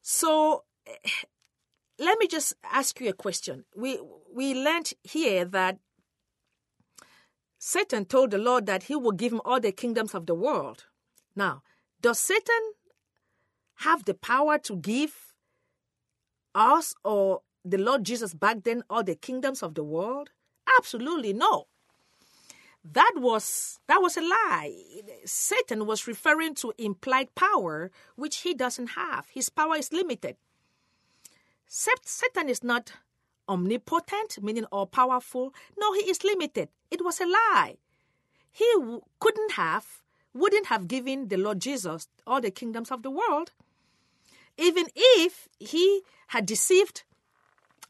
So 0.00 0.64
eh, 0.86 1.10
let 1.98 2.18
me 2.18 2.28
just 2.28 2.54
ask 2.64 3.00
you 3.00 3.10
a 3.10 3.12
question. 3.12 3.64
We 3.76 3.98
we 4.32 4.54
learned 4.54 4.92
here 5.02 5.44
that 5.44 5.78
Satan 7.58 8.04
told 8.04 8.30
the 8.30 8.38
Lord 8.38 8.66
that 8.66 8.84
he 8.84 8.94
will 8.94 9.12
give 9.12 9.32
him 9.32 9.40
all 9.44 9.60
the 9.60 9.72
kingdoms 9.72 10.14
of 10.14 10.26
the 10.26 10.34
world. 10.34 10.86
Now, 11.34 11.62
does 12.00 12.20
Satan 12.20 12.72
have 13.80 14.04
the 14.04 14.14
power 14.14 14.58
to 14.58 14.76
give 14.76 15.34
us 16.54 16.94
or 17.04 17.42
the 17.64 17.78
Lord 17.78 18.04
Jesus 18.04 18.34
back 18.34 18.62
then 18.64 18.82
all 18.88 19.02
the 19.02 19.14
kingdoms 19.14 19.62
of 19.62 19.74
the 19.74 19.84
world? 19.84 20.30
Absolutely 20.78 21.32
no. 21.32 21.66
That 22.84 23.14
was 23.16 23.80
that 23.86 24.00
was 24.00 24.16
a 24.16 24.22
lie. 24.22 24.74
Satan 25.24 25.86
was 25.86 26.06
referring 26.06 26.54
to 26.56 26.72
implied 26.78 27.34
power 27.34 27.90
which 28.16 28.38
he 28.38 28.54
doesn't 28.54 28.88
have. 28.88 29.28
His 29.30 29.48
power 29.48 29.76
is 29.76 29.92
limited. 29.92 30.36
Satan 31.66 32.48
is 32.48 32.64
not 32.64 32.92
omnipotent, 33.48 34.42
meaning 34.42 34.64
all 34.66 34.86
powerful. 34.86 35.52
No, 35.78 35.92
he 35.92 36.10
is 36.10 36.24
limited. 36.24 36.68
It 36.90 37.04
was 37.04 37.20
a 37.20 37.26
lie. 37.26 37.76
He 38.50 38.66
couldn't 39.20 39.52
have, 39.52 40.02
wouldn't 40.32 40.66
have 40.66 40.88
given 40.88 41.28
the 41.28 41.36
Lord 41.36 41.60
Jesus 41.60 42.08
all 42.26 42.40
the 42.40 42.50
kingdoms 42.50 42.90
of 42.90 43.02
the 43.02 43.10
world. 43.10 43.52
Even 44.56 44.86
if 44.94 45.48
he 45.58 46.02
had 46.28 46.46
deceived 46.46 47.04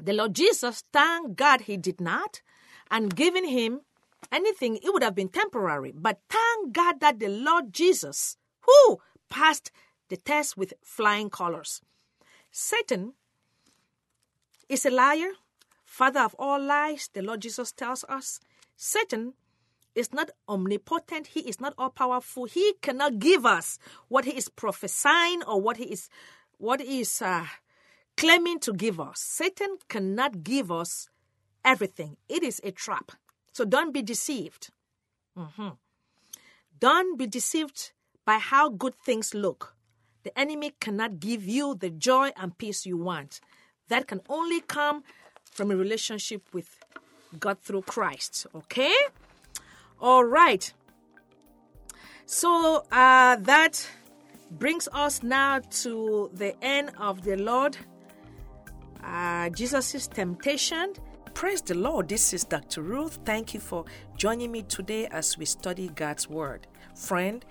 the 0.02 0.12
Lord 0.12 0.34
Jesus, 0.34 0.84
thank 0.92 1.36
God 1.36 1.62
he 1.62 1.76
did 1.76 2.00
not, 2.00 2.40
and 2.90 3.14
giving 3.14 3.46
him 3.46 3.80
anything, 4.32 4.76
it 4.76 4.92
would 4.92 5.02
have 5.02 5.14
been 5.14 5.28
temporary. 5.28 5.92
But 5.94 6.20
thank 6.28 6.72
God 6.72 7.00
that 7.00 7.18
the 7.18 7.28
Lord 7.28 7.72
Jesus, 7.72 8.36
who 8.60 8.98
passed 9.28 9.70
the 10.08 10.16
test 10.16 10.56
with 10.56 10.74
flying 10.82 11.30
colors. 11.30 11.82
Satan 12.50 13.14
is 14.68 14.86
a 14.86 14.90
liar, 14.90 15.32
father 15.84 16.20
of 16.20 16.34
all 16.38 16.60
lies, 16.60 17.10
the 17.12 17.22
Lord 17.22 17.42
Jesus 17.42 17.72
tells 17.72 18.04
us. 18.08 18.40
Satan 18.76 19.34
is 19.94 20.12
not 20.12 20.30
omnipotent, 20.48 21.28
he 21.28 21.40
is 21.40 21.60
not 21.60 21.74
all 21.76 21.90
powerful. 21.90 22.44
He 22.44 22.74
cannot 22.80 23.18
give 23.18 23.44
us 23.44 23.78
what 24.08 24.24
he 24.24 24.32
is 24.32 24.48
prophesying 24.48 25.42
or 25.42 25.60
what 25.60 25.76
he 25.76 25.84
is 25.84 26.08
what 26.58 26.80
is 26.80 27.22
uh, 27.22 27.46
claiming 28.18 28.58
to 28.58 28.72
give 28.72 28.98
us. 28.98 29.20
Satan 29.20 29.78
cannot 29.88 30.42
give 30.42 30.72
us 30.72 31.08
everything. 31.64 32.16
It 32.28 32.42
is 32.42 32.60
a 32.64 32.72
trap. 32.72 33.12
So 33.52 33.64
don't 33.64 33.94
be 33.94 34.02
deceived. 34.02 34.70
Mm-hmm. 35.38 35.68
Don't 36.80 37.16
be 37.16 37.28
deceived 37.28 37.92
by 38.26 38.38
how 38.38 38.70
good 38.70 38.96
things 39.06 39.34
look. 39.34 39.76
The 40.24 40.36
enemy 40.36 40.72
cannot 40.80 41.20
give 41.20 41.44
you 41.44 41.76
the 41.76 41.90
joy 41.90 42.30
and 42.36 42.58
peace 42.58 42.84
you 42.84 42.96
want. 42.96 43.40
That 43.86 44.08
can 44.08 44.20
only 44.28 44.62
come 44.62 45.04
from 45.44 45.70
a 45.70 45.76
relationship 45.76 46.42
with 46.52 46.76
God 47.38 47.58
through 47.62 47.82
Christ. 47.82 48.48
Okay? 48.52 48.94
All 50.00 50.24
right. 50.24 50.72
So 52.26 52.84
uh, 52.90 53.36
that 53.36 53.88
brings 54.50 54.88
us 54.92 55.22
now 55.22 55.60
to 55.82 56.30
the 56.34 56.52
end 56.64 56.90
of 56.98 57.22
the 57.22 57.36
Lord 57.36 57.76
uh, 59.08 59.48
Jesus' 59.50 60.06
temptation. 60.06 60.92
Praise 61.32 61.62
the 61.62 61.74
Lord. 61.74 62.08
This 62.08 62.34
is 62.34 62.44
Dr. 62.44 62.82
Ruth. 62.82 63.18
Thank 63.24 63.54
you 63.54 63.60
for 63.60 63.84
joining 64.16 64.52
me 64.52 64.62
today 64.62 65.06
as 65.06 65.38
we 65.38 65.46
study 65.46 65.88
God's 65.94 66.28
Word. 66.28 66.66
Friend, 66.94 67.44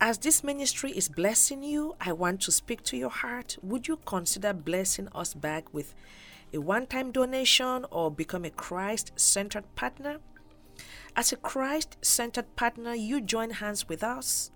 as 0.00 0.18
this 0.18 0.42
ministry 0.42 0.90
is 0.92 1.08
blessing 1.08 1.62
you, 1.62 1.94
I 2.00 2.12
want 2.12 2.40
to 2.42 2.52
speak 2.52 2.82
to 2.84 2.96
your 2.96 3.10
heart. 3.10 3.56
Would 3.62 3.86
you 3.86 3.98
consider 4.04 4.52
blessing 4.52 5.08
us 5.14 5.32
back 5.32 5.72
with 5.72 5.94
a 6.52 6.58
one 6.58 6.86
time 6.86 7.12
donation 7.12 7.86
or 7.90 8.10
become 8.10 8.44
a 8.44 8.50
Christ 8.50 9.12
centered 9.16 9.72
partner? 9.76 10.18
As 11.14 11.32
a 11.32 11.36
Christ 11.36 11.98
centered 12.02 12.56
partner, 12.56 12.94
you 12.94 13.20
join 13.20 13.50
hands 13.50 13.88
with 13.88 14.02
us 14.02 14.50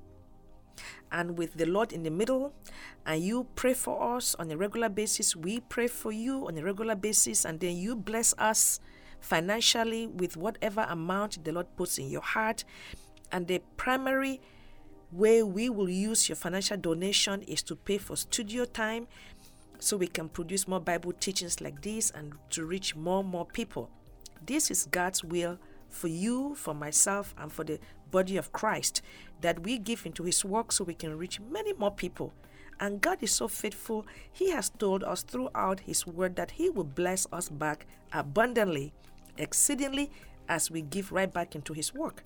and 1.11 1.39
with 1.39 1.55
the 1.55 1.67
Lord 1.67 1.93
in 1.93 2.03
the 2.03 2.11
middle, 2.11 2.55
and 3.07 3.23
you 3.23 3.47
pray 3.55 3.75
for 3.75 4.17
us 4.17 4.35
on 4.37 4.51
a 4.51 4.57
regular 4.57 4.89
basis. 4.89 5.37
We 5.37 5.61
pray 5.61 5.89
for 5.89 6.13
you 6.13 6.47
on 6.47 6.59
a 6.59 6.63
regular 6.63 6.95
basis, 6.95 7.45
and 7.45 7.61
then 7.61 7.77
you 7.77 7.97
bless 7.97 8.35
us 8.39 8.81
financially 9.21 10.07
with 10.07 10.37
whatever 10.37 10.87
amount 10.89 11.45
the 11.45 11.53
Lord 11.53 11.67
puts 11.77 11.99
in 11.99 12.09
your 12.09 12.23
heart. 12.23 12.65
And 13.31 13.47
the 13.47 13.61
primary 13.77 14.41
way 15.11 15.43
we 15.43 15.71
will 15.71 15.89
use 15.89 16.29
your 16.29 16.37
financial 16.37 16.77
donation 16.77 17.43
is 17.43 17.63
to 17.63 17.77
pay 17.77 17.99
for 17.99 18.17
studio 18.17 18.65
time 18.65 19.07
so 19.79 19.97
we 19.97 20.07
can 20.07 20.29
produce 20.29 20.69
more 20.69 20.81
Bible 20.81 21.13
teachings 21.13 21.61
like 21.61 21.83
this 21.83 22.11
and 22.11 22.35
to 22.51 22.65
reach 22.65 22.95
more 22.95 23.21
and 23.21 23.29
more 23.29 23.45
people. 23.45 23.91
This 24.45 24.71
is 24.71 24.87
God's 24.91 25.23
will 25.23 25.59
for 25.89 26.09
you, 26.09 26.55
for 26.55 26.75
myself, 26.75 27.35
and 27.37 27.53
for 27.53 27.65
the 27.65 27.79
body 28.13 28.37
of 28.37 28.53
Christ 28.53 29.03
that 29.41 29.65
we 29.65 29.79
give 29.79 30.07
into 30.07 30.23
His 30.23 30.45
work 30.45 30.71
so 30.71 30.85
we 30.85 30.95
can 30.95 31.19
reach 31.19 31.41
many 31.41 31.73
more 31.73 31.91
people. 31.91 32.33
And 32.79 33.01
God 33.01 33.19
is 33.21 33.33
so 33.33 33.49
faithful, 33.49 34.07
He 34.33 34.51
has 34.51 34.71
told 34.71 35.03
us 35.03 35.23
throughout 35.23 35.81
His 35.81 36.07
word 36.07 36.37
that 36.37 36.53
He 36.53 36.71
will 36.71 36.85
bless 36.85 37.27
us 37.33 37.49
back 37.49 37.87
abundantly, 38.13 38.93
exceedingly, 39.37 40.11
as 40.49 40.71
we 40.71 40.83
give 40.83 41.11
right 41.11 41.33
back 41.33 41.57
into 41.57 41.73
His 41.73 41.93
work. 41.93 42.23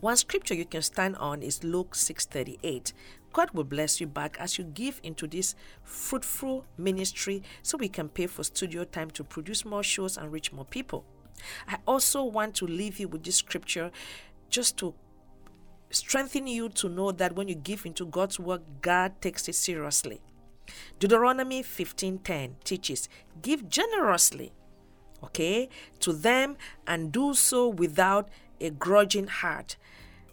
One 0.00 0.16
scripture 0.16 0.54
you 0.54 0.64
can 0.64 0.82
stand 0.82 1.14
on 1.18 1.42
is 1.42 1.62
Luke 1.62 1.94
6:38. 1.94 2.92
God 3.32 3.52
will 3.52 3.64
bless 3.64 4.00
you 4.00 4.08
back 4.08 4.36
as 4.40 4.58
you 4.58 4.64
give 4.64 5.00
into 5.04 5.28
this 5.28 5.54
fruitful 5.84 6.64
ministry 6.76 7.42
so 7.62 7.78
we 7.78 7.88
can 7.88 8.08
pay 8.08 8.26
for 8.26 8.42
studio 8.42 8.82
time 8.82 9.10
to 9.12 9.22
produce 9.22 9.64
more 9.64 9.84
shows 9.84 10.16
and 10.16 10.32
reach 10.32 10.52
more 10.52 10.64
people. 10.64 11.04
I 11.68 11.78
also 11.86 12.24
want 12.24 12.54
to 12.56 12.66
leave 12.66 12.98
you 12.98 13.08
with 13.08 13.22
this 13.24 13.36
scripture 13.36 13.90
just 14.52 14.76
to 14.76 14.94
strengthen 15.90 16.46
you 16.46 16.68
to 16.68 16.88
know 16.88 17.10
that 17.10 17.34
when 17.34 17.48
you 17.48 17.54
give 17.54 17.84
into 17.84 18.06
God's 18.06 18.38
work, 18.38 18.62
God 18.80 19.20
takes 19.20 19.48
it 19.48 19.54
seriously. 19.54 20.20
Deuteronomy 21.00 21.62
15:10 21.62 22.56
teaches, 22.62 23.08
"Give 23.42 23.68
generously, 23.68 24.52
okay, 25.24 25.68
to 26.00 26.12
them 26.12 26.56
and 26.86 27.10
do 27.10 27.34
so 27.34 27.68
without 27.68 28.28
a 28.60 28.70
grudging 28.70 29.26
heart. 29.26 29.76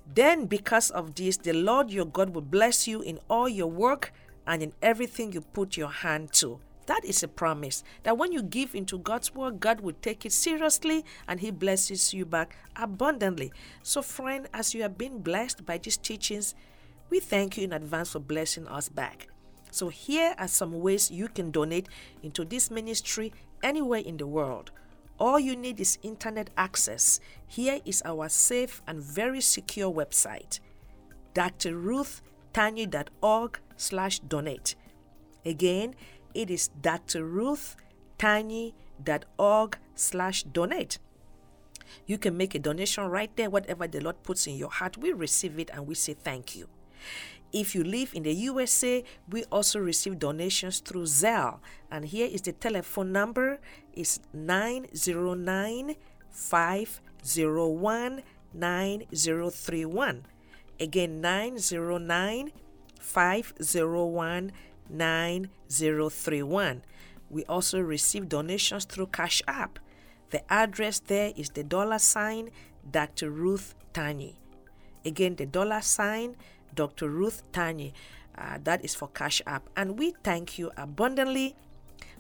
Then 0.06 0.46
because 0.46 0.92
of 0.92 1.16
this, 1.16 1.38
the 1.38 1.54
Lord 1.54 1.90
your 1.92 2.06
God 2.06 2.36
will 2.36 2.42
bless 2.44 2.88
you 2.88 3.02
in 3.02 3.20
all 3.30 3.50
your 3.50 3.68
work 3.68 4.14
and 4.46 4.62
in 4.62 4.74
everything 4.82 5.34
you 5.34 5.42
put 5.42 5.78
your 5.78 5.90
hand 5.90 6.32
to." 6.34 6.60
That 6.90 7.06
is 7.06 7.22
a 7.22 7.28
promise 7.28 7.84
that 8.02 8.18
when 8.18 8.32
you 8.32 8.42
give 8.42 8.74
into 8.74 8.98
God's 8.98 9.36
word, 9.36 9.60
God 9.60 9.82
will 9.82 9.94
take 10.02 10.26
it 10.26 10.32
seriously 10.32 11.06
and 11.28 11.40
He 11.40 11.52
blesses 11.52 12.16
you 12.16 12.26
back 12.26 12.56
abundantly. 12.76 13.54
So, 13.84 14.02
friend, 14.02 14.48
as 14.56 14.74
you 14.74 14.82
have 14.82 14.98
been 14.98 15.20
blessed 15.20 15.68
by 15.68 15.78
these 15.78 15.98
teachings, 15.98 16.56
we 17.12 17.20
thank 17.20 17.58
you 17.58 17.66
in 17.66 17.74
advance 17.74 18.14
for 18.14 18.20
blessing 18.20 18.68
us 18.68 18.90
back. 18.90 19.28
So, 19.70 19.90
here 19.90 20.34
are 20.40 20.48
some 20.48 20.80
ways 20.80 21.12
you 21.12 21.28
can 21.28 21.52
donate 21.52 21.88
into 22.24 22.44
this 22.44 22.72
ministry 22.72 23.34
anywhere 23.62 24.02
in 24.02 24.18
the 24.18 24.26
world. 24.26 24.72
All 25.20 25.40
you 25.40 25.56
need 25.56 25.80
is 25.80 26.00
internet 26.02 26.50
access. 26.58 27.20
Here 27.46 27.82
is 27.86 28.02
our 28.04 28.30
safe 28.30 28.82
and 28.88 29.00
very 29.00 29.42
secure 29.42 29.94
website 29.94 30.60
drruthtanyi.org 31.36 33.60
slash 33.78 34.20
donate. 34.22 34.74
Again, 35.46 35.94
it 36.34 36.50
is 36.50 36.70
drruthtanyi.org 36.82 39.78
slash 39.96 40.44
donate. 40.44 41.00
You 42.06 42.18
can 42.18 42.38
make 42.38 42.56
a 42.56 42.60
donation 42.60 43.04
right 43.06 43.36
there, 43.36 43.50
whatever 43.50 43.88
the 43.88 44.00
Lord 44.00 44.24
puts 44.24 44.48
in 44.48 44.56
your 44.56 44.70
heart. 44.70 44.98
We 44.98 45.12
receive 45.12 45.60
it 45.60 45.70
and 45.74 45.86
we 45.88 45.96
say 45.96 46.14
thank 46.14 46.56
you. 46.56 46.70
If 47.52 47.74
you 47.74 47.84
live 47.84 48.14
in 48.14 48.22
the 48.24 48.34
USA, 48.34 49.04
we 49.28 49.44
also 49.46 49.80
receive 49.80 50.20
donations 50.20 50.82
through 50.82 51.06
Zelle. 51.06 51.58
And 51.90 52.06
here 52.06 52.28
is 52.28 52.42
the 52.42 52.52
telephone 52.52 53.12
number. 53.12 53.60
It's 53.94 54.20
909 54.34 55.96
501 56.30 58.22
9031. 58.54 60.26
Again, 60.80 61.22
909 61.22 62.52
501 63.00 64.52
9031. 64.90 66.84
We 67.30 67.46
also 67.46 67.80
receive 67.80 68.30
donations 68.30 68.86
through 68.86 69.08
Cash 69.08 69.42
App. 69.48 69.80
The 70.32 70.42
address 70.52 71.00
there 71.00 71.32
is 71.36 71.50
the 71.50 71.64
dollar 71.64 72.00
sign 72.00 72.50
Dr. 72.90 73.30
Ruth 73.30 73.76
Tanyi. 73.94 74.36
Again, 75.06 75.36
the 75.36 75.46
dollar 75.46 75.82
sign 75.82 76.36
Dr. 76.74 77.10
Ruth 77.10 77.44
Tanyi. 77.52 77.94
Uh, 78.38 78.58
that 78.64 78.84
is 78.84 78.96
for 78.96 79.08
Cash 79.10 79.42
App. 79.46 79.70
And 79.76 79.98
we 79.98 80.14
thank 80.24 80.58
you 80.58 80.72
abundantly 80.78 81.56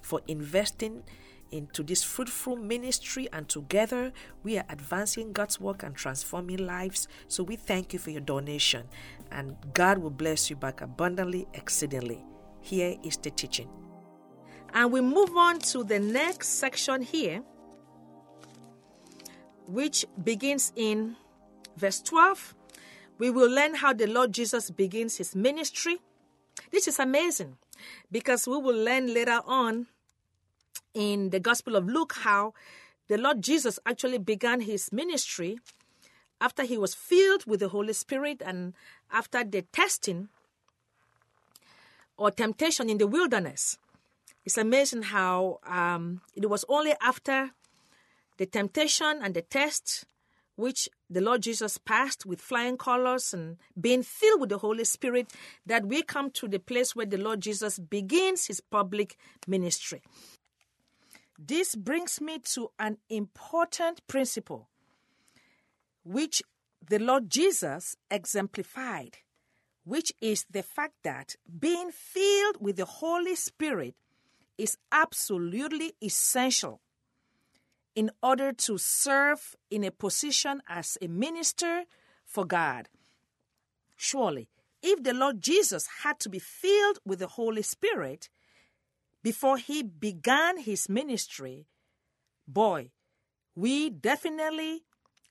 for 0.01 0.21
investing 0.27 1.03
into 1.51 1.83
this 1.83 2.03
fruitful 2.03 2.55
ministry, 2.55 3.27
and 3.33 3.47
together 3.49 4.11
we 4.43 4.57
are 4.57 4.65
advancing 4.69 5.33
God's 5.33 5.59
work 5.59 5.83
and 5.83 5.95
transforming 5.95 6.57
lives. 6.57 7.07
So 7.27 7.43
we 7.43 7.55
thank 7.55 7.93
you 7.93 7.99
for 7.99 8.11
your 8.11 8.21
donation, 8.21 8.87
and 9.31 9.55
God 9.73 9.97
will 9.97 10.11
bless 10.11 10.49
you 10.49 10.55
back 10.55 10.81
abundantly, 10.81 11.47
exceedingly. 11.53 12.23
Here 12.61 12.95
is 13.03 13.17
the 13.17 13.31
teaching. 13.31 13.69
And 14.73 14.91
we 14.91 15.01
move 15.01 15.35
on 15.35 15.59
to 15.59 15.83
the 15.83 15.99
next 15.99 16.49
section 16.59 17.01
here, 17.01 17.41
which 19.67 20.05
begins 20.23 20.71
in 20.75 21.15
verse 21.75 22.01
12. 22.01 22.55
We 23.17 23.29
will 23.31 23.49
learn 23.49 23.75
how 23.75 23.93
the 23.93 24.07
Lord 24.07 24.31
Jesus 24.31 24.69
begins 24.69 25.17
his 25.17 25.35
ministry. 25.35 25.97
This 26.71 26.87
is 26.87 26.99
amazing 26.99 27.57
because 28.11 28.47
we 28.47 28.57
will 28.57 28.77
learn 28.77 29.13
later 29.13 29.41
on 29.45 29.87
in 30.93 31.29
the 31.29 31.39
Gospel 31.39 31.75
of 31.75 31.87
Luke 31.87 32.13
how 32.21 32.53
the 33.07 33.17
Lord 33.17 33.41
Jesus 33.41 33.79
actually 33.85 34.19
began 34.19 34.61
his 34.61 34.91
ministry 34.91 35.59
after 36.39 36.63
he 36.63 36.77
was 36.77 36.93
filled 36.93 37.45
with 37.45 37.59
the 37.59 37.69
Holy 37.69 37.93
Spirit 37.93 38.41
and 38.45 38.73
after 39.11 39.43
the 39.43 39.63
testing 39.63 40.29
or 42.19 42.29
temptation 42.29 42.89
in 42.89 42.97
the 42.97 43.07
wilderness. 43.07 43.77
It's 44.45 44.57
amazing 44.57 45.03
how 45.03 45.59
um, 45.65 46.21
it 46.35 46.49
was 46.49 46.65
only 46.67 46.93
after 47.01 47.51
the 48.37 48.45
temptation 48.45 49.19
and 49.23 49.33
the 49.33 49.41
test 49.41 50.05
which 50.57 50.89
the 51.09 51.21
Lord 51.21 51.41
Jesus 51.41 51.77
passed 51.77 52.25
with 52.25 52.41
flying 52.41 52.77
colors 52.77 53.33
and 53.33 53.55
being 53.79 54.03
filled 54.03 54.41
with 54.41 54.49
the 54.49 54.57
Holy 54.57 54.83
Spirit 54.83 55.31
that 55.65 55.85
we 55.85 56.03
come 56.03 56.29
to 56.31 56.49
the 56.49 56.59
place 56.59 56.93
where 56.93 57.05
the 57.05 57.17
Lord 57.17 57.39
Jesus 57.39 57.79
begins 57.79 58.47
his 58.47 58.59
public 58.59 59.15
ministry. 59.47 60.01
This 61.37 61.75
brings 61.75 62.19
me 62.19 62.39
to 62.55 62.71
an 62.77 62.97
important 63.09 64.05
principle 64.07 64.67
which 66.03 66.41
the 66.85 66.99
Lord 66.99 67.29
Jesus 67.29 67.95
exemplified 68.11 69.19
which 69.83 70.11
is 70.21 70.45
the 70.49 70.63
fact 70.63 70.95
that 71.03 71.35
being 71.59 71.91
filled 71.91 72.57
with 72.59 72.77
the 72.77 72.85
Holy 72.85 73.35
Spirit 73.35 73.95
is 74.57 74.77
absolutely 74.91 75.93
essential 76.01 76.81
in 77.95 78.11
order 78.21 78.51
to 78.53 78.77
serve 78.77 79.55
in 79.69 79.83
a 79.83 79.91
position 79.91 80.61
as 80.67 80.97
a 81.01 81.07
minister 81.07 81.83
for 82.25 82.45
God. 82.45 82.87
Surely, 83.95 84.47
if 84.81 85.03
the 85.03 85.13
Lord 85.13 85.41
Jesus 85.41 85.87
had 86.03 86.19
to 86.19 86.29
be 86.29 86.39
filled 86.39 86.99
with 87.05 87.19
the 87.19 87.27
Holy 87.27 87.61
Spirit 87.61 88.29
before 89.23 89.57
he 89.57 89.83
began 89.83 90.57
his 90.57 90.87
ministry, 90.87 91.67
boy, 92.47 92.91
we 93.55 93.89
definitely 93.89 94.83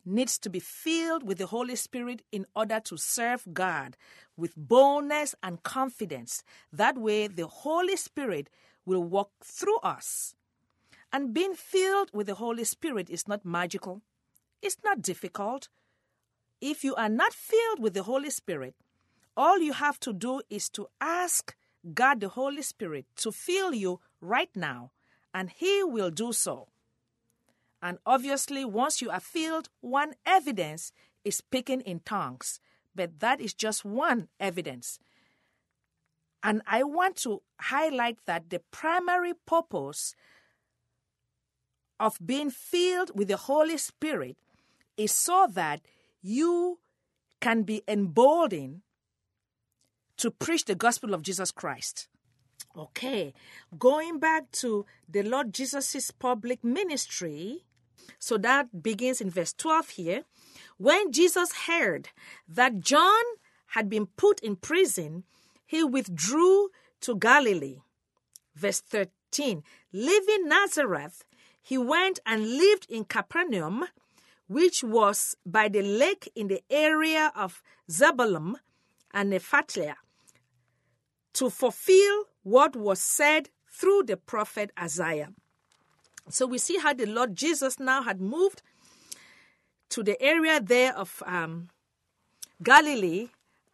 needs 0.05 0.39
to 0.39 0.51
be 0.51 0.61
filled 0.61 1.23
with 1.23 1.39
the 1.39 1.47
Holy 1.47 1.77
Spirit 1.77 2.23
in 2.33 2.47
order 2.55 2.81
to 2.81 2.97
serve 2.97 3.47
God 3.53 3.97
with 4.37 4.57
boldness 4.57 5.35
and 5.43 5.63
confidence. 5.63 6.43
That 6.73 6.97
way, 6.97 7.27
the 7.27 7.47
Holy 7.47 7.97
Spirit 7.97 8.49
will 8.87 9.03
walk 9.03 9.31
through 9.43 9.79
us. 9.81 10.35
And 11.13 11.35
being 11.35 11.55
filled 11.55 12.11
with 12.13 12.27
the 12.27 12.35
Holy 12.35 12.65
Spirit 12.65 13.11
is 13.11 13.29
not 13.29 13.45
magical, 13.45 14.03
it's 14.63 14.79
not 14.85 15.03
difficult. 15.03 15.69
If 16.61 16.83
you 16.83 16.95
are 16.97 17.09
not 17.09 17.33
filled 17.33 17.81
with 17.81 17.95
the 17.95 18.03
Holy 18.03 18.31
Spirit, 18.31 18.75
all 19.37 19.61
you 19.61 19.73
have 19.73 20.01
to 20.01 20.13
do 20.13 20.43
is 20.51 20.69
to 20.71 20.89
ask 21.01 21.55
God 21.95 22.21
the 22.21 22.29
Holy 22.29 22.63
Spirit 22.63 23.07
to 23.17 23.31
fill 23.31 23.73
you 23.73 24.01
right 24.21 24.51
now, 24.57 24.91
and 25.33 25.51
He 25.51 25.85
will 25.85 26.11
do 26.11 26.33
so. 26.33 26.69
And 27.83 27.99
obviously, 28.05 28.65
once 28.65 29.01
you 29.01 29.11
are 29.11 29.21
filled, 29.21 29.69
one 29.81 30.15
evidence 30.27 30.93
is 31.25 31.37
speaking 31.37 31.81
in 31.83 32.01
tongues, 32.01 32.61
but 32.95 33.21
that 33.21 33.41
is 33.41 33.55
just 33.55 33.85
one 33.85 34.29
evidence. 34.41 34.99
And 36.43 36.63
I 36.67 36.83
want 36.83 37.17
to 37.19 37.43
highlight 37.61 38.19
that 38.27 38.51
the 38.51 38.61
primary 38.71 39.35
purpose 39.47 40.15
of 42.01 42.19
being 42.25 42.51
filled 42.51 43.11
with 43.15 43.29
the 43.29 43.37
Holy 43.37 43.77
Spirit 43.77 44.37
is 44.97 45.13
so 45.13 45.49
that 45.53 45.81
you 46.23 46.79
can 47.41 47.63
be 47.63 47.83
emboldened 47.89 48.83
to 50.17 50.31
preach 50.31 50.65
the 50.65 50.75
gospel 50.75 51.15
of 51.15 51.23
Jesus 51.23 51.51
Christ. 51.51 52.09
Okay, 52.77 53.33
going 53.79 54.19
back 54.19 54.51
to 54.53 54.85
the 55.09 55.23
Lord 55.23 55.53
Jesus' 55.53 56.11
public 56.11 56.63
ministry, 56.63 57.65
so 58.19 58.39
that 58.39 58.83
begins 58.83 59.21
in 59.21 59.31
verse 59.31 59.53
12 59.53 59.91
here. 59.91 60.25
When 60.77 61.13
Jesus 61.13 61.67
heard 61.67 62.09
that 62.49 62.81
John 62.81 63.25
had 63.69 63.89
been 63.89 64.07
put 64.07 64.41
in 64.41 64.57
prison, 64.57 65.25
he 65.67 65.85
withdrew 65.85 66.71
to 67.03 67.17
Galilee. 67.17 67.79
Verse 68.55 68.81
13 68.81 69.63
Leaving 69.93 70.49
Nazareth, 70.49 71.25
he 71.61 71.77
went 71.77 72.19
and 72.25 72.57
lived 72.57 72.87
in 72.89 73.05
Capernaum, 73.05 73.85
which 74.49 74.83
was 74.83 75.37
by 75.45 75.69
the 75.69 75.83
lake 75.83 76.31
in 76.35 76.49
the 76.49 76.63
area 76.71 77.31
of 77.37 77.63
Zebulun 77.91 78.57
and 79.13 79.31
Naphtali, 79.31 79.93
to 81.35 81.51
fulfill 81.51 82.25
what 82.43 82.75
was 82.75 83.01
said 83.01 83.51
through 83.71 84.05
the 84.05 84.17
prophet 84.17 84.71
Isaiah. 84.81 85.31
So 86.31 86.47
we 86.47 86.59
see 86.59 86.79
how 86.79 86.93
the 86.93 87.07
Lord 87.07 87.35
Jesus 87.35 87.79
now 87.79 88.03
had 88.03 88.21
moved 88.21 88.63
to 89.91 90.03
the 90.03 90.21
area 90.21 90.61
there 90.61 90.97
of 90.97 91.23
um, 91.27 91.69
Galilee 92.63 93.29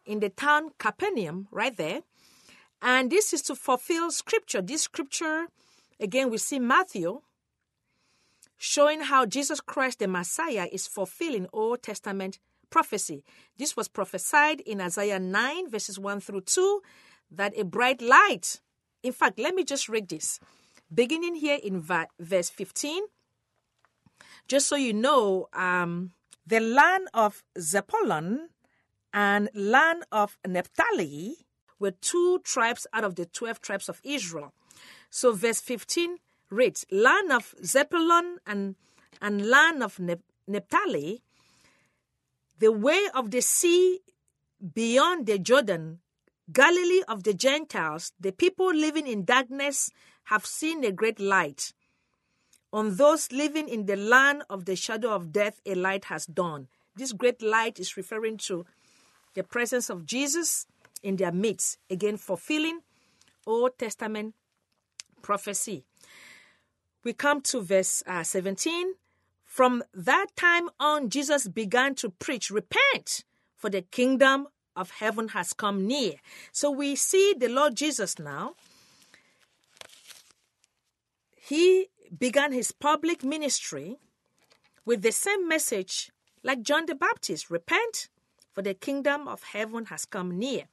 in 0.05 0.19
the 0.19 0.29
town 0.29 0.71
Capernaum, 0.77 1.47
right 1.51 1.75
there. 1.75 2.01
And 2.81 3.09
this 3.09 3.33
is 3.33 3.41
to 3.43 3.55
fulfill 3.55 4.11
scripture. 4.11 4.61
This 4.61 4.83
scripture, 4.83 5.47
again, 5.99 6.29
we 6.29 6.37
see 6.37 6.59
Matthew 6.59 7.21
showing 8.57 9.01
how 9.01 9.25
Jesus 9.25 9.59
Christ, 9.59 9.99
the 9.99 10.07
Messiah, 10.07 10.67
is 10.71 10.87
fulfilling 10.87 11.47
Old 11.51 11.83
Testament 11.83 12.39
prophecy. 12.69 13.23
This 13.57 13.75
was 13.75 13.87
prophesied 13.87 14.61
in 14.61 14.81
Isaiah 14.81 15.19
9, 15.19 15.69
verses 15.69 15.99
1 15.99 16.19
through 16.21 16.41
2, 16.41 16.81
that 17.31 17.57
a 17.57 17.65
bright 17.65 18.01
light. 18.01 18.61
In 19.03 19.11
fact, 19.11 19.39
let 19.39 19.55
me 19.55 19.63
just 19.63 19.89
read 19.89 20.09
this. 20.09 20.39
Beginning 20.93 21.35
here 21.35 21.59
in 21.61 21.81
verse 21.81 22.49
15, 22.49 23.03
just 24.47 24.67
so 24.67 24.75
you 24.75 24.93
know, 24.93 25.47
um, 25.53 26.11
the 26.45 26.59
land 26.59 27.07
of 27.13 27.43
Zebulun 27.59 28.49
and 29.13 29.49
land 29.53 30.03
of 30.11 30.37
Naphtali 30.47 31.37
were 31.79 31.91
two 31.91 32.39
tribes 32.43 32.85
out 32.93 33.03
of 33.03 33.15
the 33.15 33.25
12 33.25 33.61
tribes 33.61 33.89
of 33.89 33.99
Israel. 34.03 34.53
So 35.09 35.31
verse 35.31 35.59
15 35.59 36.17
reads, 36.49 36.85
Land 36.91 37.31
of 37.31 37.55
Zebulun 37.63 38.37
and, 38.45 38.75
and 39.21 39.49
land 39.49 39.81
of 39.81 39.99
Naphtali, 40.47 41.21
the 42.59 42.71
way 42.71 43.01
of 43.13 43.31
the 43.31 43.41
sea 43.41 44.01
beyond 44.73 45.25
the 45.25 45.39
Jordan, 45.39 45.99
Galilee 46.51 47.01
of 47.07 47.23
the 47.23 47.33
Gentiles, 47.33 48.13
the 48.19 48.31
people 48.31 48.73
living 48.73 49.07
in 49.07 49.25
darkness 49.25 49.89
have 50.25 50.45
seen 50.45 50.83
a 50.83 50.91
great 50.91 51.19
light. 51.19 51.73
On 52.73 52.95
those 52.95 53.31
living 53.31 53.69
in 53.69 53.85
the 53.85 53.95
land 53.95 54.43
of 54.49 54.65
the 54.65 54.75
shadow 54.75 55.11
of 55.13 55.31
death, 55.31 55.61
a 55.65 55.75
light 55.75 56.05
has 56.05 56.25
dawned. 56.25 56.67
This 56.95 57.13
great 57.13 57.41
light 57.41 57.79
is 57.79 57.97
referring 57.97 58.37
to 58.49 58.65
the 59.33 59.43
presence 59.43 59.89
of 59.89 60.05
Jesus 60.05 60.65
in 61.03 61.17
their 61.17 61.31
midst, 61.31 61.77
again, 61.89 62.17
fulfilling 62.17 62.79
Old 63.45 63.77
Testament 63.77 64.33
prophecy. 65.21 65.83
We 67.03 67.13
come 67.13 67.41
to 67.41 67.61
verse 67.61 68.01
uh, 68.07 68.23
17. 68.23 68.93
From 69.45 69.83
that 69.93 70.27
time 70.35 70.69
on, 70.79 71.09
Jesus 71.09 71.47
began 71.47 71.95
to 71.95 72.09
preach, 72.09 72.49
Repent, 72.49 73.23
for 73.55 73.69
the 73.69 73.83
kingdom 73.83 74.47
of 74.75 74.91
heaven 74.91 75.29
has 75.29 75.53
come 75.53 75.87
near. 75.87 76.15
So 76.51 76.71
we 76.71 76.95
see 76.95 77.35
the 77.37 77.47
Lord 77.47 77.75
Jesus 77.75 78.19
now. 78.19 78.55
He 81.47 81.89
began 82.17 82.53
his 82.53 82.71
public 82.71 83.23
ministry 83.23 83.97
with 84.83 85.03
the 85.03 85.11
same 85.11 85.47
message 85.47 86.11
like 86.41 86.63
John 86.63 86.87
the 86.87 86.95
Baptist 86.95 87.51
Repent, 87.51 88.09
for 88.51 88.63
the 88.63 88.73
kingdom 88.73 89.27
of 89.27 89.43
heaven 89.43 89.85
has 89.85 90.05
come 90.05 90.39
near. 90.39 90.63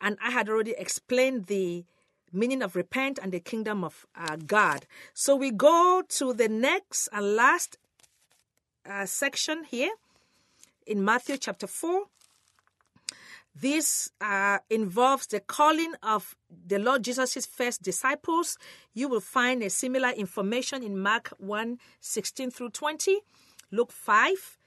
And 0.00 0.16
I 0.22 0.30
had 0.30 0.48
already 0.48 0.74
explained 0.78 1.46
the 1.46 1.84
meaning 2.32 2.62
of 2.62 2.76
repent 2.76 3.18
and 3.22 3.30
the 3.30 3.40
kingdom 3.40 3.84
of 3.84 4.06
uh, 4.16 4.36
God. 4.36 4.86
So 5.12 5.36
we 5.36 5.50
go 5.50 6.02
to 6.08 6.32
the 6.32 6.48
next 6.48 7.10
and 7.12 7.36
last 7.36 7.76
uh, 8.88 9.04
section 9.04 9.64
here 9.64 9.92
in 10.86 11.04
Matthew 11.04 11.36
chapter 11.36 11.66
4. 11.66 12.04
This 13.54 14.10
uh, 14.20 14.58
involves 14.68 15.28
the 15.28 15.38
calling 15.38 15.94
of 16.02 16.34
the 16.50 16.78
Lord 16.78 17.04
Jesus' 17.04 17.46
first 17.46 17.82
disciples. 17.82 18.58
You 18.92 19.08
will 19.08 19.20
find 19.20 19.62
a 19.62 19.70
similar 19.70 20.10
information 20.10 20.82
in 20.82 20.98
Mark 20.98 21.32
1 21.38 21.78
16 22.00 22.50
through 22.50 22.70
20, 22.70 23.20
Luke 23.70 23.92
5 23.92 24.58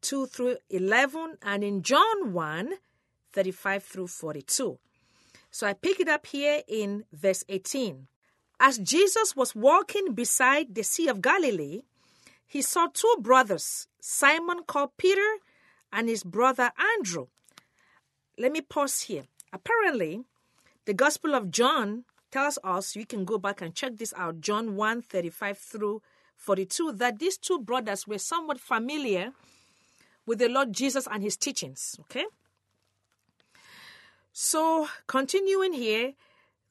2 0.00 0.26
through 0.26 0.56
11, 0.70 1.36
and 1.42 1.64
in 1.64 1.82
John 1.82 2.32
1 2.32 2.74
35 3.32 3.82
through 3.82 4.06
42. 4.06 4.78
So 5.50 5.66
I 5.66 5.74
pick 5.74 6.00
it 6.00 6.08
up 6.08 6.26
here 6.26 6.62
in 6.66 7.04
verse 7.12 7.44
18. 7.48 8.06
As 8.58 8.78
Jesus 8.78 9.36
was 9.36 9.54
walking 9.54 10.14
beside 10.14 10.74
the 10.74 10.82
Sea 10.82 11.08
of 11.08 11.20
Galilee, 11.20 11.82
he 12.46 12.62
saw 12.62 12.86
two 12.86 13.16
brothers, 13.20 13.88
Simon 14.00 14.62
called 14.66 14.96
Peter 14.96 15.36
and 15.92 16.08
his 16.08 16.24
brother 16.24 16.72
Andrew. 16.96 17.26
Let 18.38 18.52
me 18.52 18.60
pause 18.60 19.02
here. 19.02 19.24
Apparently, 19.52 20.24
the 20.84 20.94
Gospel 20.94 21.34
of 21.34 21.50
John 21.50 22.04
tells 22.30 22.58
us, 22.62 22.94
you 22.94 23.06
can 23.06 23.24
go 23.24 23.38
back 23.38 23.62
and 23.62 23.74
check 23.74 23.96
this 23.96 24.12
out, 24.16 24.40
John 24.40 24.76
1 24.76 25.02
35 25.02 25.58
through 25.58 26.02
42, 26.36 26.92
that 26.92 27.18
these 27.18 27.38
two 27.38 27.58
brothers 27.58 28.06
were 28.06 28.18
somewhat 28.18 28.60
familiar 28.60 29.32
with 30.26 30.38
the 30.38 30.48
Lord 30.48 30.72
Jesus 30.72 31.08
and 31.10 31.22
his 31.22 31.36
teachings. 31.36 31.96
Okay? 32.00 32.26
So, 34.32 34.88
continuing 35.06 35.72
here, 35.72 36.12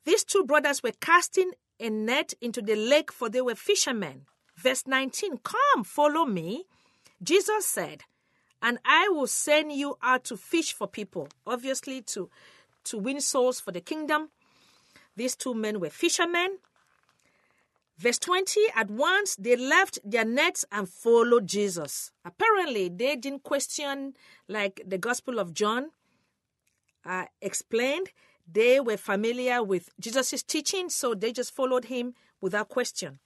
these 0.03 0.23
two 0.23 0.43
brothers 0.43 0.83
were 0.83 0.93
casting 1.01 1.51
a 1.79 1.89
net 1.89 2.33
into 2.39 2.61
the 2.61 2.75
lake, 2.75 3.11
for 3.11 3.27
they 3.27 3.41
were 3.41 3.55
fishermen. 3.55 4.25
Verse 4.55 4.85
19 4.85 5.39
Come, 5.39 5.83
follow 5.83 6.25
me. 6.25 6.65
Jesus 7.23 7.65
said, 7.65 8.03
and 8.61 8.79
I 8.85 9.09
will 9.09 9.27
send 9.27 9.71
you 9.71 9.97
out 10.01 10.23
to 10.25 10.37
fish 10.37 10.73
for 10.73 10.87
people, 10.87 11.27
obviously 11.45 12.01
to, 12.03 12.29
to 12.85 12.97
win 12.97 13.21
souls 13.21 13.59
for 13.59 13.71
the 13.71 13.81
kingdom. 13.81 14.29
These 15.15 15.35
two 15.35 15.53
men 15.53 15.79
were 15.79 15.89
fishermen. 15.89 16.57
Verse 17.97 18.19
20 18.19 18.59
At 18.75 18.89
once 18.89 19.35
they 19.37 19.55
left 19.55 19.99
their 20.03 20.25
nets 20.25 20.65
and 20.71 20.89
followed 20.89 21.47
Jesus. 21.47 22.11
Apparently, 22.25 22.89
they 22.89 23.15
didn't 23.15 23.43
question, 23.43 24.15
like 24.47 24.81
the 24.85 24.97
Gospel 24.97 25.39
of 25.39 25.53
John 25.53 25.91
uh, 27.05 27.25
explained. 27.41 28.09
They 28.51 28.79
were 28.79 28.97
familiar 28.97 29.63
with 29.63 29.89
Jesus' 29.99 30.43
teaching, 30.43 30.89
so 30.89 31.13
they 31.13 31.31
just 31.31 31.55
followed 31.55 31.85
him 31.85 32.13
without 32.41 32.69
question. 32.69 33.19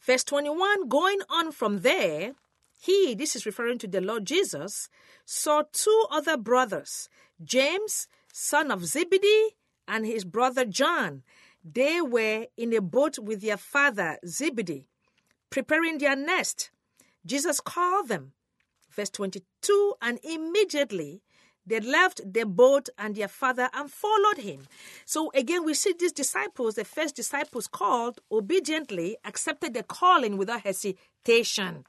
Verse 0.00 0.24
21 0.24 0.88
Going 0.88 1.20
on 1.30 1.52
from 1.52 1.80
there, 1.80 2.32
he, 2.84 3.14
this 3.14 3.34
is 3.34 3.46
referring 3.46 3.78
to 3.78 3.88
the 3.88 4.00
Lord 4.00 4.24
Jesus, 4.26 4.88
saw 5.24 5.62
two 5.72 6.04
other 6.10 6.36
brothers, 6.36 7.08
James, 7.42 8.08
son 8.32 8.70
of 8.70 8.84
Zebedee, 8.84 9.56
and 9.86 10.06
his 10.06 10.24
brother 10.24 10.64
John 10.64 11.22
they 11.64 12.02
were 12.02 12.46
in 12.58 12.74
a 12.74 12.82
boat 12.82 13.18
with 13.18 13.40
their 13.40 13.56
father 13.56 14.18
Zebedee, 14.26 14.86
preparing 15.48 15.96
their 15.96 16.14
nest. 16.14 16.70
Jesus 17.24 17.58
called 17.60 18.08
them. 18.08 18.32
Verse 18.90 19.08
22 19.10 19.94
And 20.02 20.18
immediately 20.22 21.22
They 21.66 21.80
left 21.80 22.20
their 22.30 22.44
boat 22.44 22.90
and 22.98 23.16
their 23.16 23.28
father 23.28 23.70
and 23.72 23.90
followed 23.90 24.36
him. 24.36 24.66
So 25.06 25.32
again, 25.34 25.64
we 25.64 25.72
see 25.72 25.94
these 25.98 26.12
disciples, 26.12 26.74
the 26.74 26.84
first 26.84 27.16
disciples 27.16 27.66
called, 27.66 28.20
obediently 28.30 29.16
accepted 29.24 29.72
the 29.72 29.82
calling 29.82 30.36
without 30.36 30.60
hesitation. 30.60 31.86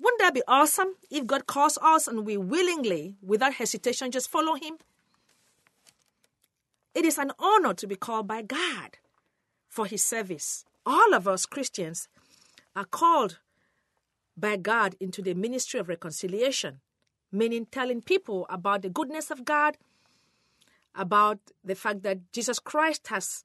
Wouldn't 0.00 0.20
that 0.20 0.34
be 0.34 0.42
awesome 0.46 0.94
if 1.10 1.26
God 1.26 1.46
calls 1.46 1.78
us 1.82 2.06
and 2.06 2.24
we 2.24 2.36
willingly, 2.36 3.16
without 3.22 3.54
hesitation, 3.54 4.10
just 4.10 4.30
follow 4.30 4.54
him? 4.54 4.78
It 6.94 7.04
is 7.04 7.18
an 7.18 7.32
honor 7.38 7.74
to 7.74 7.86
be 7.86 7.96
called 7.96 8.26
by 8.26 8.42
God 8.42 8.98
for 9.68 9.86
his 9.86 10.02
service. 10.02 10.64
All 10.86 11.14
of 11.14 11.28
us 11.28 11.46
Christians 11.46 12.08
are 12.74 12.84
called 12.84 13.38
by 14.36 14.56
God 14.56 14.94
into 15.00 15.20
the 15.20 15.34
ministry 15.34 15.80
of 15.80 15.88
reconciliation, 15.88 16.80
meaning 17.32 17.66
telling 17.66 18.02
people 18.02 18.46
about 18.48 18.82
the 18.82 18.88
goodness 18.88 19.30
of 19.30 19.44
God, 19.44 19.76
about 20.94 21.38
the 21.64 21.74
fact 21.74 22.02
that 22.02 22.32
Jesus 22.32 22.58
Christ 22.58 23.08
has 23.08 23.44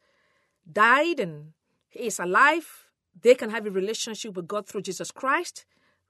died 0.71 1.19
and 1.19 1.53
he 1.89 2.07
is 2.07 2.19
alive. 2.19 2.87
They 3.19 3.35
can 3.35 3.49
have 3.49 3.65
a 3.65 3.71
relationship 3.71 4.35
with 4.35 4.47
God 4.47 4.67
through 4.67 4.81
Jesus 4.81 5.11
Christ, 5.11 5.65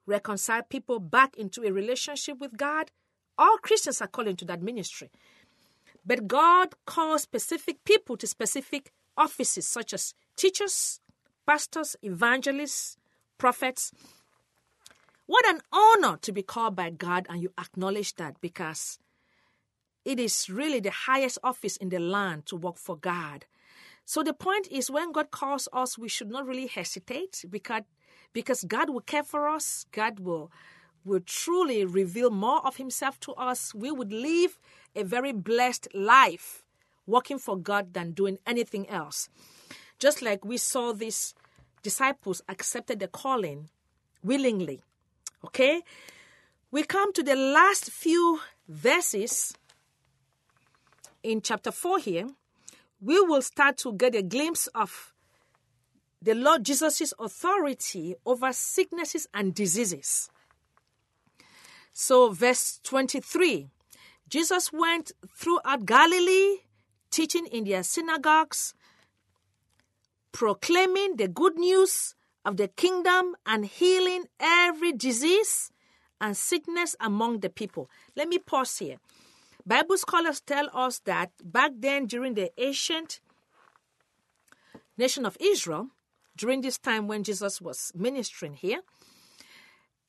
reconcile 0.06 0.64
people 0.64 1.00
back 1.00 1.36
into 1.38 1.64
a 1.64 1.72
relationship 1.72 2.40
with 2.40 2.58
God. 2.58 2.92
All 3.38 3.58
Christians 3.58 4.02
are 4.02 4.08
called 4.08 4.28
into 4.28 4.46
that 4.46 4.62
ministry. 4.62 5.10
But 6.06 6.28
God 6.28 6.76
calls 6.86 7.22
specific 7.22 7.84
people 7.86 8.18
to 8.18 8.28
specific 8.28 8.92
offices, 9.18 9.68
such 9.68 9.94
as 9.94 10.14
teachers, 10.36 11.00
pastors, 11.46 11.96
evangelists, 12.02 12.98
prophets. 13.38 13.92
What 15.26 15.48
an 15.48 15.62
honor 15.72 16.18
to 16.18 16.32
be 16.32 16.44
called 16.44 16.76
by 16.76 16.90
God, 16.90 17.26
and 17.30 17.42
you 17.42 17.52
acknowledge 17.58 18.16
that 18.16 18.42
because 18.42 19.00
it 20.04 20.20
is 20.20 20.50
really 20.50 20.82
the 20.82 20.92
highest 20.92 21.40
office 21.44 21.78
in 21.78 21.90
the 21.90 22.00
land 22.00 22.46
to 22.48 22.58
work 22.58 22.78
for 22.78 22.98
God. 22.98 23.46
So 24.06 24.24
the 24.24 24.34
point 24.34 24.68
is, 24.70 24.92
when 24.92 25.12
God 25.12 25.32
calls 25.32 25.68
us, 25.72 25.98
we 25.98 26.10
should 26.10 26.30
not 26.30 26.46
really 26.46 26.68
hesitate 26.68 27.46
because 27.50 27.84
because 28.34 28.64
God 28.64 28.90
will 28.90 29.02
care 29.02 29.24
for 29.24 29.48
us. 29.48 29.86
God 29.92 30.20
will 30.20 30.52
will 31.06 31.22
truly 31.26 31.86
reveal 31.86 32.30
more 32.30 32.66
of 32.66 32.78
Himself 32.78 33.20
to 33.22 33.34
us. 33.34 33.74
We 33.74 33.92
would 33.92 34.12
live 34.12 34.60
a 34.96 35.04
very 35.04 35.32
blessed 35.32 35.88
life 35.94 36.64
working 37.06 37.40
for 37.40 37.58
God 37.58 37.94
than 37.94 38.12
doing 38.12 38.38
anything 38.48 38.90
else. 38.90 39.30
Just 40.00 40.22
like 40.22 40.46
we 40.46 40.58
saw 40.58 40.94
these 40.94 41.34
disciples 41.82 42.42
accepted 42.48 43.00
the 43.00 43.08
calling 43.08 43.70
willingly. 44.24 44.82
Okay? 45.46 45.82
We 46.72 46.84
come 46.84 47.14
to 47.14 47.24
the 47.24 47.36
last 47.36 47.92
few 47.92 48.40
verses 48.68 49.54
in 51.22 51.42
chapter 51.42 51.72
4 51.72 52.00
here. 52.00 52.28
We 53.04 53.20
will 53.20 53.42
start 53.42 53.78
to 53.80 53.92
get 53.92 54.16
a 54.16 54.22
glimpse 54.22 54.68
of 54.68 55.14
the 56.22 56.34
Lord 56.34 56.64
Jesus' 56.64 57.14
authority 57.20 58.16
over 58.26 58.54
sicknesses 58.54 59.28
and 59.34 59.54
diseases. 59.54 60.30
So, 61.92 62.30
verse 62.30 62.80
23 62.84 63.68
Jesus 64.30 64.72
went 64.72 65.12
throughout 65.36 65.86
Galilee, 65.86 66.60
teaching 67.12 67.46
in 67.48 67.66
their 67.66 67.84
synagogues, 67.84 68.74
proclaiming 70.32 71.18
the 71.18 71.28
good 71.28 71.58
news 71.58 72.16
of 72.46 72.56
the 72.56 72.70
kingdom 72.70 73.36
and 73.46 73.66
healing 73.66 74.28
every 74.40 74.94
disease 74.94 75.72
and 76.22 76.38
sickness 76.38 76.96
among 77.02 77.42
the 77.42 77.50
people. 77.50 77.90
Let 78.16 78.30
me 78.30 78.40
pause 78.40 78.78
here. 78.78 79.00
Bible 79.66 79.98
scholars 79.98 80.42
tell 80.42 80.70
us 80.74 81.00
that 81.06 81.32
back 81.44 81.72
then, 81.78 82.06
during 82.06 82.34
the 82.34 82.52
ancient 82.58 83.22
nation 84.98 85.26
of 85.26 85.38
Israel, 85.40 85.88
during 86.36 86.62
this 86.62 86.78
time 86.78 87.08
when 87.08 87.24
Jesus 87.24 87.62
was 87.62 87.92
ministering 87.96 88.56
here, 88.56 88.82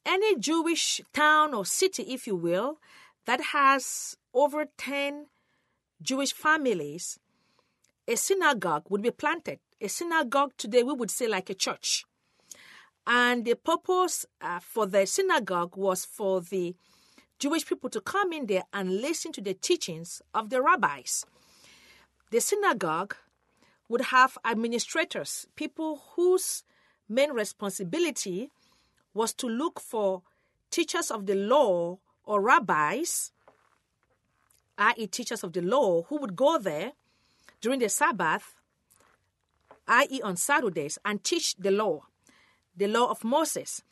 any 0.05 0.37
Jewish 0.37 1.01
town 1.13 1.55
or 1.55 1.65
city, 1.65 2.03
if 2.03 2.27
you 2.27 2.37
will, 2.37 2.79
that 3.27 3.41
has 3.53 4.17
over 4.35 4.67
10 4.77 5.27
Jewish 6.03 6.33
families, 6.33 7.19
a 8.07 8.17
synagogue 8.17 8.85
would 8.91 9.03
be 9.03 9.11
planted. 9.11 9.61
A 9.81 9.89
synagogue 9.89 10.53
today, 10.59 10.83
we 10.83 10.93
would 10.93 11.11
say 11.11 11.27
like 11.27 11.49
a 11.49 11.55
church. 11.55 12.05
And 13.07 13.45
the 13.45 13.55
purpose 13.55 14.27
uh, 14.41 14.61
for 14.61 14.87
the 14.87 15.07
synagogue 15.07 15.77
was 15.77 16.05
for 16.05 16.41
the 16.41 16.75
Jewish 17.45 17.67
people 17.67 17.91
to 17.91 18.01
come 18.01 18.33
in 18.33 18.47
there 18.47 18.63
and 18.73 19.03
listen 19.03 19.31
to 19.31 19.43
the 19.43 19.53
teachings 19.53 20.23
of 20.33 20.49
the 20.49 20.63
rabbis. 20.63 21.27
The 22.31 22.41
synagogue 22.41 23.17
would 23.87 24.01
have 24.01 24.39
administrators, 24.47 25.47
people 25.55 26.01
whose 26.17 26.65
main 27.07 27.33
responsibility 27.33 28.49
was 29.13 29.35
to 29.35 29.47
look 29.47 29.79
for 29.79 30.23
teachers 30.71 31.11
of 31.11 31.27
the 31.27 31.35
law 31.35 31.99
or 32.25 32.41
rabbis, 32.41 33.33
i.e., 34.79 35.07
teachers 35.09 35.45
of 35.45 35.53
the 35.53 35.61
law, 35.61 36.05
who 36.05 36.17
would 36.17 36.37
go 36.37 36.57
there 36.57 36.93
during 37.61 37.79
the 37.79 37.91
Sabbath, 37.91 38.55
i.e., 39.87 40.23
on 40.23 40.37
Saturdays, 40.37 40.99
and 41.05 41.23
teach 41.23 41.57
the 41.57 41.71
law 41.71 42.05
the 42.77 42.89
law 42.89 43.11
of 43.11 43.23
Moses. 43.23 43.83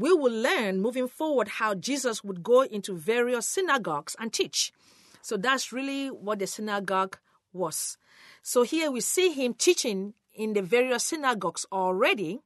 We 0.00 0.14
will 0.14 0.32
learn 0.32 0.80
moving 0.80 1.08
forward 1.08 1.46
how 1.46 1.74
Jesus 1.74 2.24
would 2.24 2.42
go 2.42 2.62
into 2.62 2.94
various 2.96 3.46
synagogues 3.46 4.16
and 4.18 4.32
teach. 4.32 4.72
So 5.20 5.36
that's 5.36 5.74
really 5.74 6.08
what 6.08 6.38
the 6.38 6.46
synagogue 6.46 7.18
was. 7.52 7.98
So 8.42 8.62
here 8.62 8.90
we 8.90 9.02
see 9.02 9.30
him 9.30 9.52
teaching 9.52 10.14
in 10.34 10.54
the 10.54 10.62
various 10.62 11.04
synagogues 11.04 11.66
already, 11.70 12.40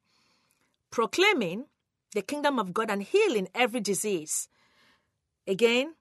proclaiming 0.91 1.67
the 2.13 2.23
kingdom 2.23 2.59
of 2.59 2.75
God 2.75 2.91
and 2.91 3.05
healing 3.05 3.47
every 3.55 3.79
disease. 3.79 4.49
Again, 5.47 5.95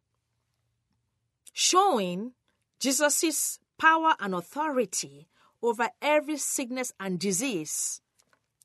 showing 1.51 2.31
Jesus' 2.79 3.59
power 3.77 4.15
and 4.19 4.33
authority 4.33 5.27
over 5.61 5.89
every 6.01 6.37
sickness 6.37 6.93
and 6.99 7.19
disease 7.19 8.01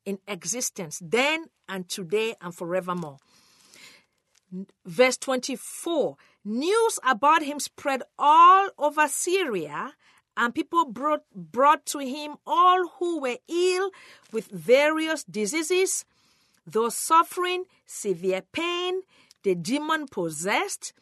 in 0.08 0.18
existence 0.26 1.02
then 1.04 1.44
and 1.68 1.86
today 1.86 2.34
and 2.40 2.54
forevermore. 2.54 3.18
Verse 4.86 5.18
24 5.18 6.16
News 6.46 6.98
about 7.06 7.42
him 7.42 7.60
spread 7.60 8.02
all 8.18 8.70
over 8.78 9.06
Syria, 9.06 9.92
and 10.34 10.54
people 10.54 10.86
brought, 10.86 11.24
brought 11.34 11.84
to 11.86 11.98
him 11.98 12.36
all 12.46 12.88
who 12.98 13.20
were 13.20 13.36
ill 13.48 13.90
with 14.32 14.46
various 14.46 15.24
diseases, 15.24 16.06
those 16.66 16.94
suffering 16.94 17.64
severe 17.84 18.42
pain, 18.52 19.02
the 19.42 19.54
demon 19.54 20.06
possessed, 20.06 20.94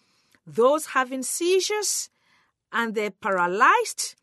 those 0.45 0.87
having 0.87 1.23
seizures, 1.23 2.11
and 2.73 2.97
the 2.97 3.13
paralyzed, 3.21 4.17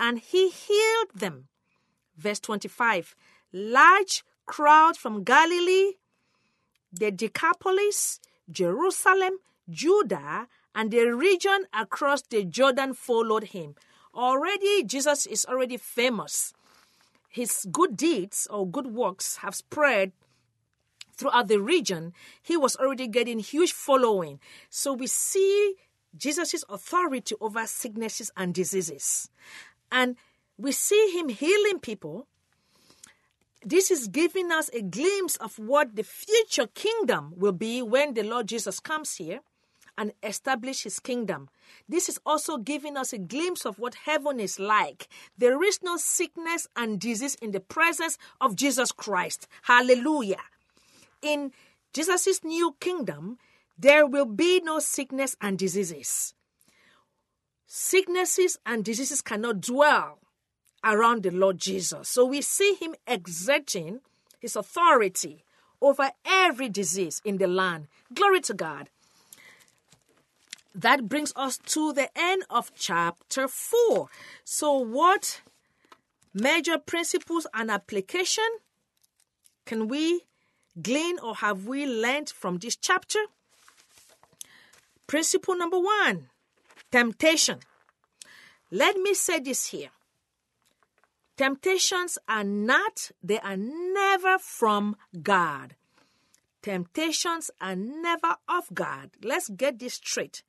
and 0.00 0.18
he 0.18 0.48
healed 0.48 1.10
them. 1.14 1.46
Verse 2.16 2.40
25 2.40 3.14
large 3.54 4.24
crowds 4.46 4.98
from 4.98 5.22
Galilee, 5.22 5.92
the 6.92 7.12
Decapolis, 7.12 8.20
Jerusalem, 8.50 9.38
Judah, 9.70 10.48
and 10.74 10.90
the 10.90 11.14
region 11.14 11.66
across 11.72 12.22
the 12.22 12.44
Jordan 12.44 12.94
followed 12.94 13.44
him. 13.44 13.76
Already, 14.12 14.82
Jesus 14.82 15.24
is 15.26 15.46
already 15.46 15.76
famous. 15.76 16.52
His 17.28 17.66
good 17.70 17.96
deeds 17.96 18.48
or 18.50 18.66
good 18.66 18.88
works 18.88 19.36
have 19.38 19.54
spread 19.54 20.12
throughout 21.16 21.46
the 21.46 21.60
region. 21.60 22.12
He 22.42 22.56
was 22.56 22.76
already 22.76 23.06
getting 23.06 23.38
huge 23.38 23.72
following. 23.72 24.40
So 24.68 24.92
we 24.92 25.06
see 25.06 25.76
Jesus' 26.16 26.64
authority 26.68 27.36
over 27.40 27.66
sicknesses 27.66 28.30
and 28.36 28.52
diseases. 28.52 29.30
And 29.90 30.16
we 30.58 30.72
see 30.72 31.10
him 31.12 31.28
healing 31.28 31.78
people 31.80 32.26
this 33.64 33.90
is 33.90 34.08
giving 34.08 34.52
us 34.52 34.68
a 34.72 34.82
glimpse 34.82 35.36
of 35.36 35.58
what 35.58 35.96
the 35.96 36.02
future 36.02 36.66
kingdom 36.66 37.32
will 37.36 37.52
be 37.52 37.82
when 37.82 38.14
the 38.14 38.22
Lord 38.22 38.48
Jesus 38.48 38.80
comes 38.80 39.16
here 39.16 39.40
and 39.96 40.12
establish 40.22 40.82
his 40.82 40.98
kingdom. 40.98 41.48
This 41.88 42.08
is 42.08 42.18
also 42.26 42.56
giving 42.58 42.96
us 42.96 43.12
a 43.12 43.18
glimpse 43.18 43.64
of 43.64 43.78
what 43.78 43.94
heaven 43.94 44.40
is 44.40 44.58
like. 44.58 45.08
There 45.38 45.62
is 45.62 45.80
no 45.82 45.96
sickness 45.96 46.66
and 46.76 47.00
disease 47.00 47.36
in 47.36 47.52
the 47.52 47.60
presence 47.60 48.18
of 48.40 48.56
Jesus 48.56 48.92
Christ. 48.92 49.46
Hallelujah. 49.62 50.42
In 51.22 51.52
Jesus' 51.92 52.42
new 52.42 52.76
kingdom, 52.80 53.38
there 53.78 54.06
will 54.06 54.26
be 54.26 54.60
no 54.60 54.78
sickness 54.78 55.36
and 55.40 55.58
diseases. 55.58 56.34
Sicknesses 57.66 58.58
and 58.66 58.84
diseases 58.84 59.22
cannot 59.22 59.60
dwell 59.60 60.18
around 60.84 61.22
the 61.22 61.30
Lord 61.30 61.58
Jesus. 61.58 62.08
So 62.08 62.24
we 62.24 62.42
see 62.42 62.74
him 62.74 62.94
exerting 63.06 64.00
his 64.40 64.56
authority 64.56 65.44
over 65.80 66.10
every 66.24 66.68
disease 66.68 67.20
in 67.24 67.38
the 67.38 67.46
land. 67.46 67.88
Glory 68.12 68.40
to 68.42 68.54
God. 68.54 68.88
that 70.74 71.08
brings 71.08 71.32
us 71.36 71.56
to 71.58 71.92
the 71.92 72.08
end 72.16 72.44
of 72.50 72.72
chapter 72.74 73.46
4. 73.46 74.08
So, 74.44 74.72
what 74.76 75.40
major 76.32 76.78
principles 76.78 77.46
and 77.54 77.70
application 77.70 78.48
can 79.64 79.86
we 79.86 80.22
glean 80.82 81.18
or 81.20 81.36
have 81.36 81.66
we 81.66 81.86
learned 81.86 82.28
from 82.28 82.58
this 82.58 82.74
chapter? 82.76 83.20
Principle 85.06 85.56
number 85.56 85.78
one 85.78 86.28
temptation. 86.90 87.60
Let 88.70 88.96
me 88.96 89.14
say 89.14 89.38
this 89.38 89.66
here. 89.66 89.90
Temptations 91.36 92.16
are 92.28 92.44
not, 92.44 93.10
they 93.22 93.40
are 93.40 93.56
never 93.56 94.38
from 94.38 94.96
God. 95.22 95.74
Temptations 96.62 97.50
are 97.60 97.74
never 97.74 98.36
of 98.48 98.72
God. 98.72 99.10
Let's 99.22 99.48
get 99.48 99.78
this 99.80 99.94
straight. 99.94 100.44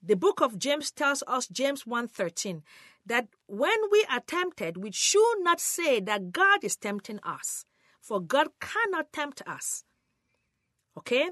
The 0.00 0.14
book 0.14 0.40
of 0.40 0.58
James 0.58 0.92
tells 0.92 1.24
us, 1.26 1.48
James 1.48 1.82
1.13, 1.84 2.62
that 3.04 3.26
when 3.46 3.76
we 3.90 4.06
are 4.10 4.20
tempted, 4.20 4.76
we 4.76 4.92
should 4.92 5.38
not 5.40 5.60
say 5.60 5.98
that 6.00 6.30
God 6.30 6.62
is 6.62 6.76
tempting 6.76 7.18
us, 7.24 7.64
for 8.00 8.20
God 8.20 8.48
cannot 8.60 9.12
tempt 9.12 9.42
us. 9.46 9.84
Okay? 10.96 11.30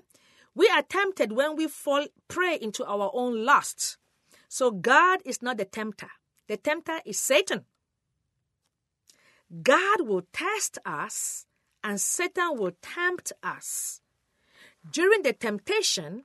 We 0.54 0.68
are 0.68 0.82
tempted 0.82 1.32
when 1.32 1.54
we 1.56 1.68
fall 1.68 2.06
prey 2.26 2.58
into 2.60 2.84
our 2.84 3.10
own 3.14 3.44
lusts. 3.44 3.98
So 4.48 4.70
God 4.70 5.20
is 5.24 5.42
not 5.42 5.58
the 5.58 5.64
tempter. 5.64 6.10
The 6.48 6.56
tempter 6.56 7.00
is 7.04 7.20
Satan. 7.20 7.64
God 9.62 10.08
will 10.08 10.22
test 10.32 10.78
us 10.84 11.46
and 11.82 12.00
Satan 12.00 12.56
will 12.56 12.72
tempt 12.82 13.32
us. 13.42 14.00
During 14.90 15.22
the 15.22 15.32
temptation, 15.32 16.24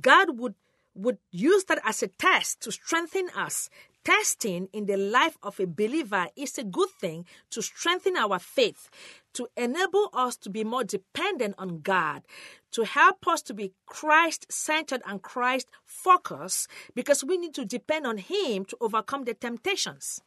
God 0.00 0.38
would, 0.38 0.54
would 0.94 1.18
use 1.30 1.64
that 1.64 1.80
as 1.84 2.02
a 2.02 2.08
test 2.08 2.60
to 2.62 2.72
strengthen 2.72 3.30
us. 3.30 3.70
Testing 4.04 4.68
in 4.72 4.86
the 4.86 4.96
life 4.96 5.36
of 5.42 5.58
a 5.58 5.66
believer 5.66 6.28
is 6.36 6.58
a 6.58 6.64
good 6.64 6.90
thing 7.00 7.24
to 7.50 7.60
strengthen 7.60 8.16
our 8.16 8.38
faith, 8.38 8.88
to 9.32 9.48
enable 9.56 10.10
us 10.12 10.36
to 10.36 10.50
be 10.50 10.62
more 10.62 10.84
dependent 10.84 11.56
on 11.58 11.80
God, 11.80 12.22
to 12.70 12.84
help 12.84 13.26
us 13.26 13.42
to 13.42 13.54
be 13.54 13.72
Christ 13.84 14.46
centered 14.48 15.02
and 15.06 15.22
Christ 15.22 15.66
focused, 15.84 16.68
because 16.94 17.24
we 17.24 17.36
need 17.36 17.54
to 17.54 17.64
depend 17.64 18.06
on 18.06 18.18
Him 18.18 18.64
to 18.66 18.76
overcome 18.80 19.24
the 19.24 19.34
temptations. 19.34 20.20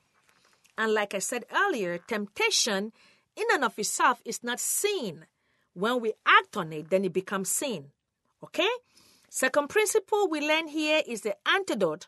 And 0.80 0.94
like 0.94 1.14
I 1.14 1.20
said 1.20 1.44
earlier, 1.54 1.98
temptation 1.98 2.94
in 3.36 3.46
and 3.54 3.66
of 3.66 3.78
itself 3.78 4.22
is 4.24 4.42
not 4.46 4.62
sin. 4.62 5.26
When 5.74 6.00
we 6.00 6.14
act 6.26 6.56
on 6.56 6.72
it, 6.72 6.90
then 6.90 7.04
it 7.04 7.12
becomes 7.12 7.52
sin. 7.52 7.92
Okay? 8.42 8.70
Second 9.30 9.68
principle 9.68 10.30
we 10.30 10.40
learn 10.40 10.70
here 10.70 11.02
is 11.06 11.22
the 11.22 11.36
antidote 11.46 12.08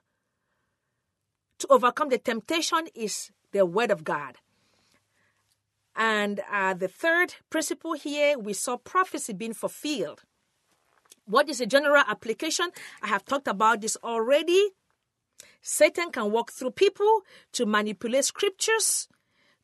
to 1.59 1.67
overcome 1.69 2.07
the 2.07 2.17
temptation 2.17 2.87
is 2.95 3.29
the 3.51 3.65
word 3.65 3.91
of 3.91 4.05
God. 4.05 4.37
And 5.93 6.39
uh, 6.49 6.73
the 6.73 6.87
third 6.87 7.35
principle 7.49 7.93
here, 7.93 8.39
we 8.39 8.53
saw 8.53 8.77
prophecy 8.77 9.33
being 9.33 9.53
fulfilled. 9.53 10.23
What 11.25 11.49
is 11.49 11.57
the 11.57 11.65
general 11.65 12.03
application? 12.07 12.69
I 13.01 13.07
have 13.07 13.25
talked 13.25 13.49
about 13.49 13.81
this 13.81 13.97
already. 14.01 14.69
Satan 15.61 16.11
can 16.11 16.31
walk 16.31 16.51
through 16.51 16.71
people 16.71 17.21
to 17.53 17.65
manipulate 17.65 18.25
scriptures 18.25 19.07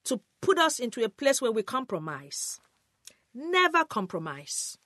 to 0.04 0.22
put 0.42 0.58
us 0.58 0.80
into 0.80 1.04
a 1.04 1.10
place 1.10 1.42
where 1.42 1.52
we 1.52 1.64
compromise. 1.64 2.60
Never 3.34 3.84
compromise. 3.84 4.78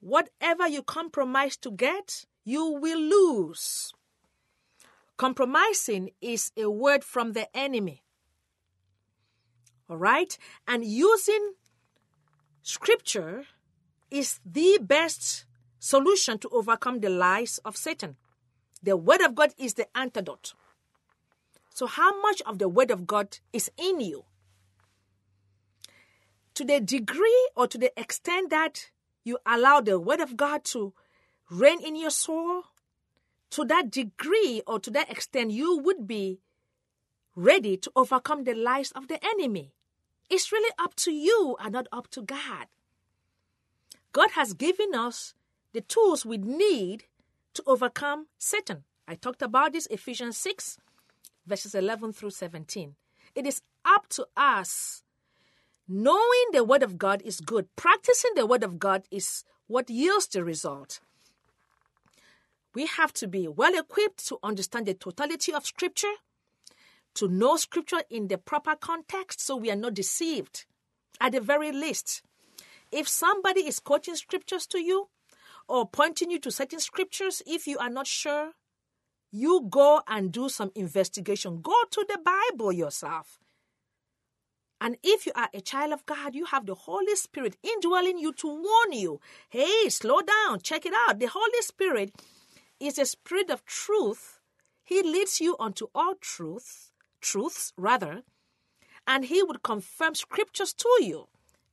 Whatever 0.00 0.66
you 0.66 0.82
compromise 0.82 1.56
to 1.58 1.70
get, 1.70 2.26
you 2.44 2.66
will 2.66 3.00
lose. 3.00 3.92
Compromising 5.16 6.10
is 6.20 6.50
a 6.56 6.68
word 6.68 7.04
from 7.04 7.32
the 7.32 7.46
enemy. 7.56 8.02
All 9.88 9.96
right? 9.96 10.36
And 10.66 10.84
using 10.84 11.52
scripture 12.62 13.44
is 14.10 14.40
the 14.44 14.78
best 14.82 15.44
solution 15.78 16.38
to 16.38 16.48
overcome 16.50 17.00
the 17.00 17.10
lies 17.10 17.58
of 17.64 17.76
Satan. 17.76 18.16
The 18.82 18.96
Word 18.96 19.20
of 19.20 19.34
God 19.34 19.54
is 19.58 19.74
the 19.74 19.86
antidote. 19.96 20.54
So, 21.74 21.86
how 21.86 22.20
much 22.20 22.42
of 22.42 22.58
the 22.58 22.68
Word 22.68 22.90
of 22.90 23.06
God 23.06 23.38
is 23.52 23.70
in 23.76 24.00
you? 24.00 24.24
To 26.54 26.64
the 26.64 26.80
degree 26.80 27.48
or 27.56 27.66
to 27.66 27.78
the 27.78 27.98
extent 27.98 28.50
that 28.50 28.90
you 29.24 29.38
allow 29.46 29.80
the 29.80 29.98
Word 29.98 30.20
of 30.20 30.36
God 30.36 30.64
to 30.66 30.92
reign 31.50 31.80
in 31.80 31.96
your 31.96 32.10
soul, 32.10 32.64
to 33.50 33.64
that 33.66 33.90
degree 33.90 34.62
or 34.66 34.80
to 34.80 34.90
that 34.90 35.10
extent, 35.10 35.50
you 35.52 35.78
would 35.78 36.06
be 36.06 36.40
ready 37.36 37.76
to 37.76 37.92
overcome 37.94 38.44
the 38.44 38.54
lies 38.54 38.90
of 38.92 39.08
the 39.08 39.18
enemy. 39.24 39.72
It's 40.28 40.52
really 40.52 40.72
up 40.78 40.94
to 40.96 41.12
you 41.12 41.56
and 41.60 41.72
not 41.72 41.86
up 41.92 42.08
to 42.12 42.22
God. 42.22 42.66
God 44.12 44.30
has 44.32 44.54
given 44.54 44.94
us 44.94 45.34
the 45.72 45.80
tools 45.80 46.26
we 46.26 46.36
need 46.36 47.04
to 47.54 47.62
overcome 47.66 48.26
Satan. 48.38 48.84
I 49.06 49.14
talked 49.14 49.42
about 49.42 49.72
this 49.72 49.86
Ephesians 49.86 50.36
6, 50.38 50.78
verses 51.46 51.74
11 51.74 52.12
through 52.12 52.30
17. 52.30 52.94
It 53.34 53.46
is 53.46 53.62
up 53.84 54.08
to 54.10 54.26
us. 54.36 55.02
Knowing 55.88 56.46
the 56.52 56.64
Word 56.64 56.82
of 56.82 56.96
God 56.96 57.20
is 57.22 57.40
good, 57.40 57.66
practicing 57.76 58.30
the 58.34 58.46
Word 58.46 58.62
of 58.62 58.78
God 58.78 59.02
is 59.10 59.44
what 59.66 59.90
yields 59.90 60.26
the 60.28 60.44
result. 60.44 61.00
We 62.74 62.86
have 62.86 63.12
to 63.14 63.28
be 63.28 63.48
well 63.48 63.78
equipped 63.78 64.26
to 64.28 64.38
understand 64.42 64.86
the 64.86 64.94
totality 64.94 65.52
of 65.52 65.66
Scripture, 65.66 66.14
to 67.14 67.28
know 67.28 67.56
Scripture 67.56 68.02
in 68.08 68.28
the 68.28 68.38
proper 68.38 68.74
context 68.76 69.40
so 69.40 69.56
we 69.56 69.70
are 69.70 69.76
not 69.76 69.94
deceived. 69.94 70.64
At 71.20 71.32
the 71.32 71.40
very 71.40 71.72
least, 71.72 72.22
if 72.90 73.08
somebody 73.08 73.60
is 73.66 73.80
quoting 73.80 74.16
Scriptures 74.16 74.66
to 74.68 74.78
you, 74.78 75.08
or 75.68 75.88
pointing 75.88 76.30
you 76.30 76.38
to 76.40 76.50
certain 76.50 76.80
scriptures, 76.80 77.42
if 77.46 77.66
you 77.66 77.78
are 77.78 77.90
not 77.90 78.06
sure, 78.06 78.52
you 79.30 79.66
go 79.70 80.02
and 80.06 80.30
do 80.30 80.48
some 80.48 80.70
investigation. 80.74 81.60
Go 81.62 81.74
to 81.90 82.06
the 82.08 82.18
Bible 82.18 82.72
yourself. 82.72 83.38
And 84.80 84.96
if 85.02 85.26
you 85.26 85.32
are 85.36 85.48
a 85.54 85.60
child 85.60 85.92
of 85.92 86.04
God, 86.06 86.34
you 86.34 86.44
have 86.46 86.66
the 86.66 86.74
Holy 86.74 87.14
Spirit 87.14 87.56
indwelling 87.62 88.18
you 88.18 88.32
to 88.32 88.48
warn 88.48 88.92
you. 88.92 89.20
Hey, 89.48 89.88
slow 89.88 90.20
down, 90.22 90.60
check 90.60 90.84
it 90.84 90.92
out. 91.06 91.20
The 91.20 91.26
Holy 91.26 91.60
Spirit 91.60 92.12
is 92.80 92.98
a 92.98 93.06
spirit 93.06 93.48
of 93.48 93.64
truth. 93.64 94.40
He 94.82 95.02
leads 95.02 95.40
you 95.40 95.56
unto 95.60 95.86
all 95.94 96.16
truth, 96.20 96.90
truths 97.20 97.72
rather, 97.76 98.22
and 99.06 99.26
he 99.26 99.42
would 99.42 99.62
confirm 99.62 100.16
scriptures 100.16 100.72
to 100.74 100.88
you. 101.00 101.28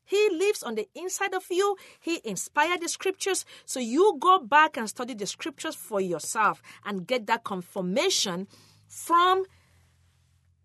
He 0.10 0.28
lives 0.32 0.64
on 0.64 0.74
the 0.74 0.90
inside 0.96 1.36
of 1.36 1.46
you. 1.52 1.78
He 2.00 2.20
inspired 2.24 2.82
the 2.82 2.90
scriptures. 2.90 3.46
So 3.66 3.80
you 3.80 4.18
go 4.20 4.40
back 4.40 4.76
and 4.76 4.90
study 4.90 5.14
the 5.14 5.28
scriptures 5.28 5.76
for 5.76 6.02
yourself 6.02 6.64
and 6.84 7.06
get 7.06 7.28
that 7.28 7.44
confirmation 7.44 8.48
from 8.88 9.46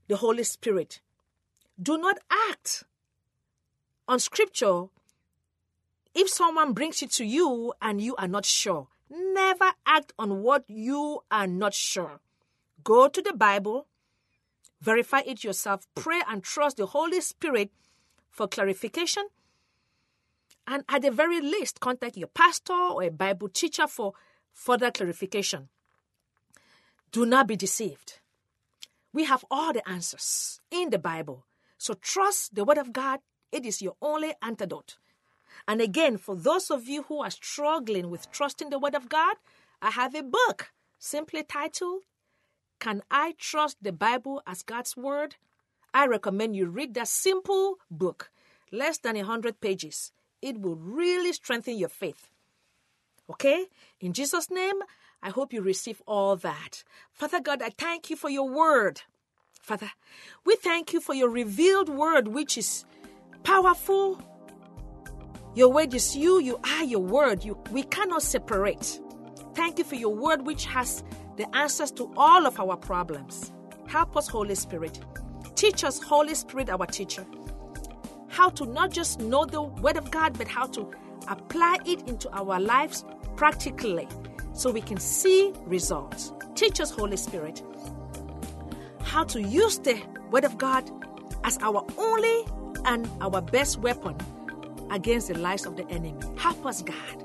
the 0.08 0.16
Holy 0.16 0.44
Spirit. 0.44 1.02
Do 1.80 1.98
not 1.98 2.16
act 2.48 2.84
on 4.08 4.18
scripture 4.18 4.84
if 6.14 6.30
someone 6.30 6.72
brings 6.72 7.02
it 7.02 7.10
to 7.12 7.24
you 7.26 7.74
and 7.82 8.00
you 8.00 8.16
are 8.16 8.28
not 8.28 8.46
sure. 8.46 8.88
Never 9.10 9.72
act 9.84 10.14
on 10.18 10.42
what 10.42 10.64
you 10.68 11.20
are 11.30 11.46
not 11.46 11.74
sure. 11.74 12.20
Go 12.82 13.08
to 13.08 13.20
the 13.20 13.34
Bible, 13.34 13.88
verify 14.80 15.20
it 15.26 15.44
yourself, 15.44 15.86
pray 15.94 16.22
and 16.26 16.42
trust 16.42 16.78
the 16.78 16.86
Holy 16.86 17.20
Spirit 17.20 17.70
for 18.34 18.48
clarification. 18.48 19.28
And 20.66 20.82
at 20.88 21.02
the 21.02 21.12
very 21.12 21.40
least, 21.40 21.78
contact 21.78 22.16
your 22.16 22.28
pastor 22.28 22.72
or 22.72 23.04
a 23.04 23.10
Bible 23.10 23.48
teacher 23.48 23.86
for 23.86 24.14
further 24.52 24.90
clarification. 24.90 25.68
Do 27.12 27.24
not 27.24 27.46
be 27.46 27.54
deceived. 27.54 28.18
We 29.12 29.24
have 29.24 29.44
all 29.50 29.72
the 29.72 29.88
answers 29.88 30.60
in 30.72 30.90
the 30.90 30.98
Bible. 30.98 31.46
So 31.78 31.94
trust 31.94 32.56
the 32.56 32.64
Word 32.64 32.78
of 32.78 32.92
God. 32.92 33.20
It 33.52 33.64
is 33.64 33.80
your 33.80 33.94
only 34.02 34.34
antidote. 34.42 34.96
And 35.68 35.80
again, 35.80 36.16
for 36.16 36.34
those 36.34 36.70
of 36.72 36.88
you 36.88 37.04
who 37.04 37.22
are 37.22 37.30
struggling 37.30 38.10
with 38.10 38.32
trusting 38.32 38.70
the 38.70 38.80
Word 38.80 38.96
of 38.96 39.08
God, 39.08 39.36
I 39.80 39.92
have 39.92 40.16
a 40.16 40.24
book 40.24 40.72
simply 40.98 41.44
titled, 41.44 42.02
Can 42.80 43.02
I 43.12 43.34
Trust 43.38 43.76
the 43.80 43.92
Bible 43.92 44.42
as 44.44 44.64
God's 44.64 44.96
Word? 44.96 45.36
I 45.94 46.06
recommend 46.06 46.56
you 46.56 46.66
read 46.66 46.94
that 46.94 47.06
simple 47.06 47.78
book, 47.88 48.30
less 48.72 48.98
than 48.98 49.16
100 49.16 49.60
pages. 49.60 50.10
It 50.42 50.60
will 50.60 50.74
really 50.74 51.32
strengthen 51.32 51.78
your 51.78 51.88
faith. 51.88 52.28
Okay? 53.30 53.66
In 54.00 54.12
Jesus' 54.12 54.50
name, 54.50 54.82
I 55.22 55.30
hope 55.30 55.52
you 55.52 55.62
receive 55.62 56.02
all 56.06 56.34
that. 56.36 56.82
Father 57.12 57.40
God, 57.40 57.62
I 57.62 57.70
thank 57.70 58.10
you 58.10 58.16
for 58.16 58.28
your 58.28 58.48
word. 58.48 59.02
Father, 59.62 59.92
we 60.44 60.56
thank 60.56 60.92
you 60.92 61.00
for 61.00 61.14
your 61.14 61.30
revealed 61.30 61.88
word, 61.88 62.28
which 62.28 62.58
is 62.58 62.84
powerful. 63.44 64.20
Your 65.54 65.70
word 65.72 65.94
is 65.94 66.16
you, 66.16 66.40
you 66.40 66.58
are 66.64 66.84
your 66.84 67.00
word. 67.00 67.44
You, 67.44 67.56
we 67.70 67.84
cannot 67.84 68.22
separate. 68.22 69.00
Thank 69.54 69.78
you 69.78 69.84
for 69.84 69.94
your 69.94 70.14
word, 70.14 70.44
which 70.44 70.66
has 70.66 71.04
the 71.36 71.56
answers 71.56 71.92
to 71.92 72.12
all 72.16 72.46
of 72.46 72.58
our 72.58 72.76
problems. 72.76 73.52
Help 73.86 74.16
us, 74.16 74.26
Holy 74.28 74.56
Spirit. 74.56 75.00
Teach 75.64 75.82
us, 75.82 75.98
Holy 76.02 76.34
Spirit, 76.34 76.68
our 76.68 76.84
teacher, 76.84 77.24
how 78.28 78.50
to 78.50 78.66
not 78.66 78.90
just 78.90 79.18
know 79.18 79.46
the 79.46 79.62
word 79.62 79.96
of 79.96 80.10
God, 80.10 80.36
but 80.36 80.46
how 80.46 80.66
to 80.66 80.90
apply 81.26 81.78
it 81.86 82.06
into 82.06 82.30
our 82.36 82.60
lives 82.60 83.02
practically 83.34 84.06
so 84.52 84.70
we 84.70 84.82
can 84.82 84.98
see 84.98 85.54
results. 85.64 86.34
Teach 86.54 86.80
us, 86.82 86.90
Holy 86.90 87.16
Spirit, 87.16 87.62
how 89.04 89.24
to 89.24 89.40
use 89.40 89.78
the 89.78 89.98
Word 90.30 90.44
of 90.44 90.58
God 90.58 90.84
as 91.44 91.56
our 91.62 91.82
only 91.96 92.44
and 92.84 93.08
our 93.22 93.40
best 93.40 93.78
weapon 93.78 94.18
against 94.90 95.28
the 95.28 95.38
lies 95.38 95.64
of 95.64 95.78
the 95.78 95.88
enemy. 95.88 96.14
Help 96.36 96.66
us, 96.66 96.82
God. 96.82 97.24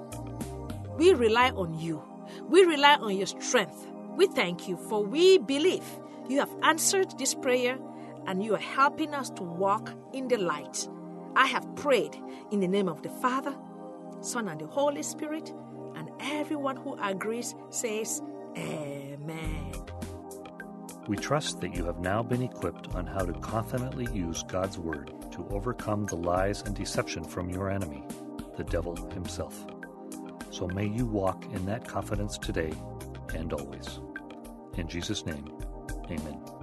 We 0.98 1.14
rely 1.14 1.50
on 1.50 1.78
you. 1.78 2.02
We 2.48 2.64
rely 2.64 2.96
on 3.02 3.18
your 3.18 3.28
strength. 3.28 3.86
We 4.16 4.28
thank 4.28 4.70
you 4.70 4.78
for 4.78 5.04
we 5.04 5.40
believe 5.40 5.84
you 6.30 6.40
have 6.40 6.56
answered 6.64 7.20
this 7.20 7.34
prayer 7.34 7.78
and 8.28 8.44
you 8.44 8.56
are 8.56 8.60
helping 8.60 9.14
us 9.14 9.30
to 9.32 9.44
walk 9.44 9.94
in 10.14 10.28
the 10.28 10.38
light. 10.38 10.88
I 11.36 11.46
have 11.48 11.76
prayed 11.76 12.18
in 12.52 12.60
the 12.60 12.68
name 12.68 12.90
of 12.90 13.02
the 13.02 13.10
Father, 13.10 13.56
Son, 14.22 14.48
and 14.48 14.60
the 14.60 14.68
Holy 14.68 15.04
Spirit, 15.04 15.54
and 15.96 16.10
everyone 16.20 16.76
who 16.76 16.98
agrees 17.02 17.56
says, 17.70 18.22
Amen. 18.58 19.72
We 21.08 21.18
trust 21.18 21.62
that 21.62 21.76
you 21.76 21.86
have 21.86 22.00
now 22.00 22.22
been 22.22 22.44
equipped 22.44 22.94
on 22.94 23.08
how 23.08 23.26
to 23.26 23.34
confidently 23.34 24.08
use 24.14 24.44
God's 24.44 24.78
Word 24.78 25.12
to 25.32 25.48
overcome 25.50 26.06
the 26.06 26.18
lies 26.18 26.62
and 26.62 26.76
deception 26.76 27.24
from 27.24 27.50
your 27.50 27.70
enemy, 27.70 28.04
the 28.58 28.64
devil 28.64 28.96
himself. 29.12 29.66
So 30.52 30.68
may 30.68 30.86
you 30.86 31.06
walk 31.06 31.46
in 31.54 31.66
that 31.66 31.88
confidence 31.88 32.38
today 32.38 32.74
and 33.34 33.54
always. 33.54 34.00
In 34.78 34.88
Jesus' 34.88 35.26
name, 35.26 35.52
amen. 36.06 36.59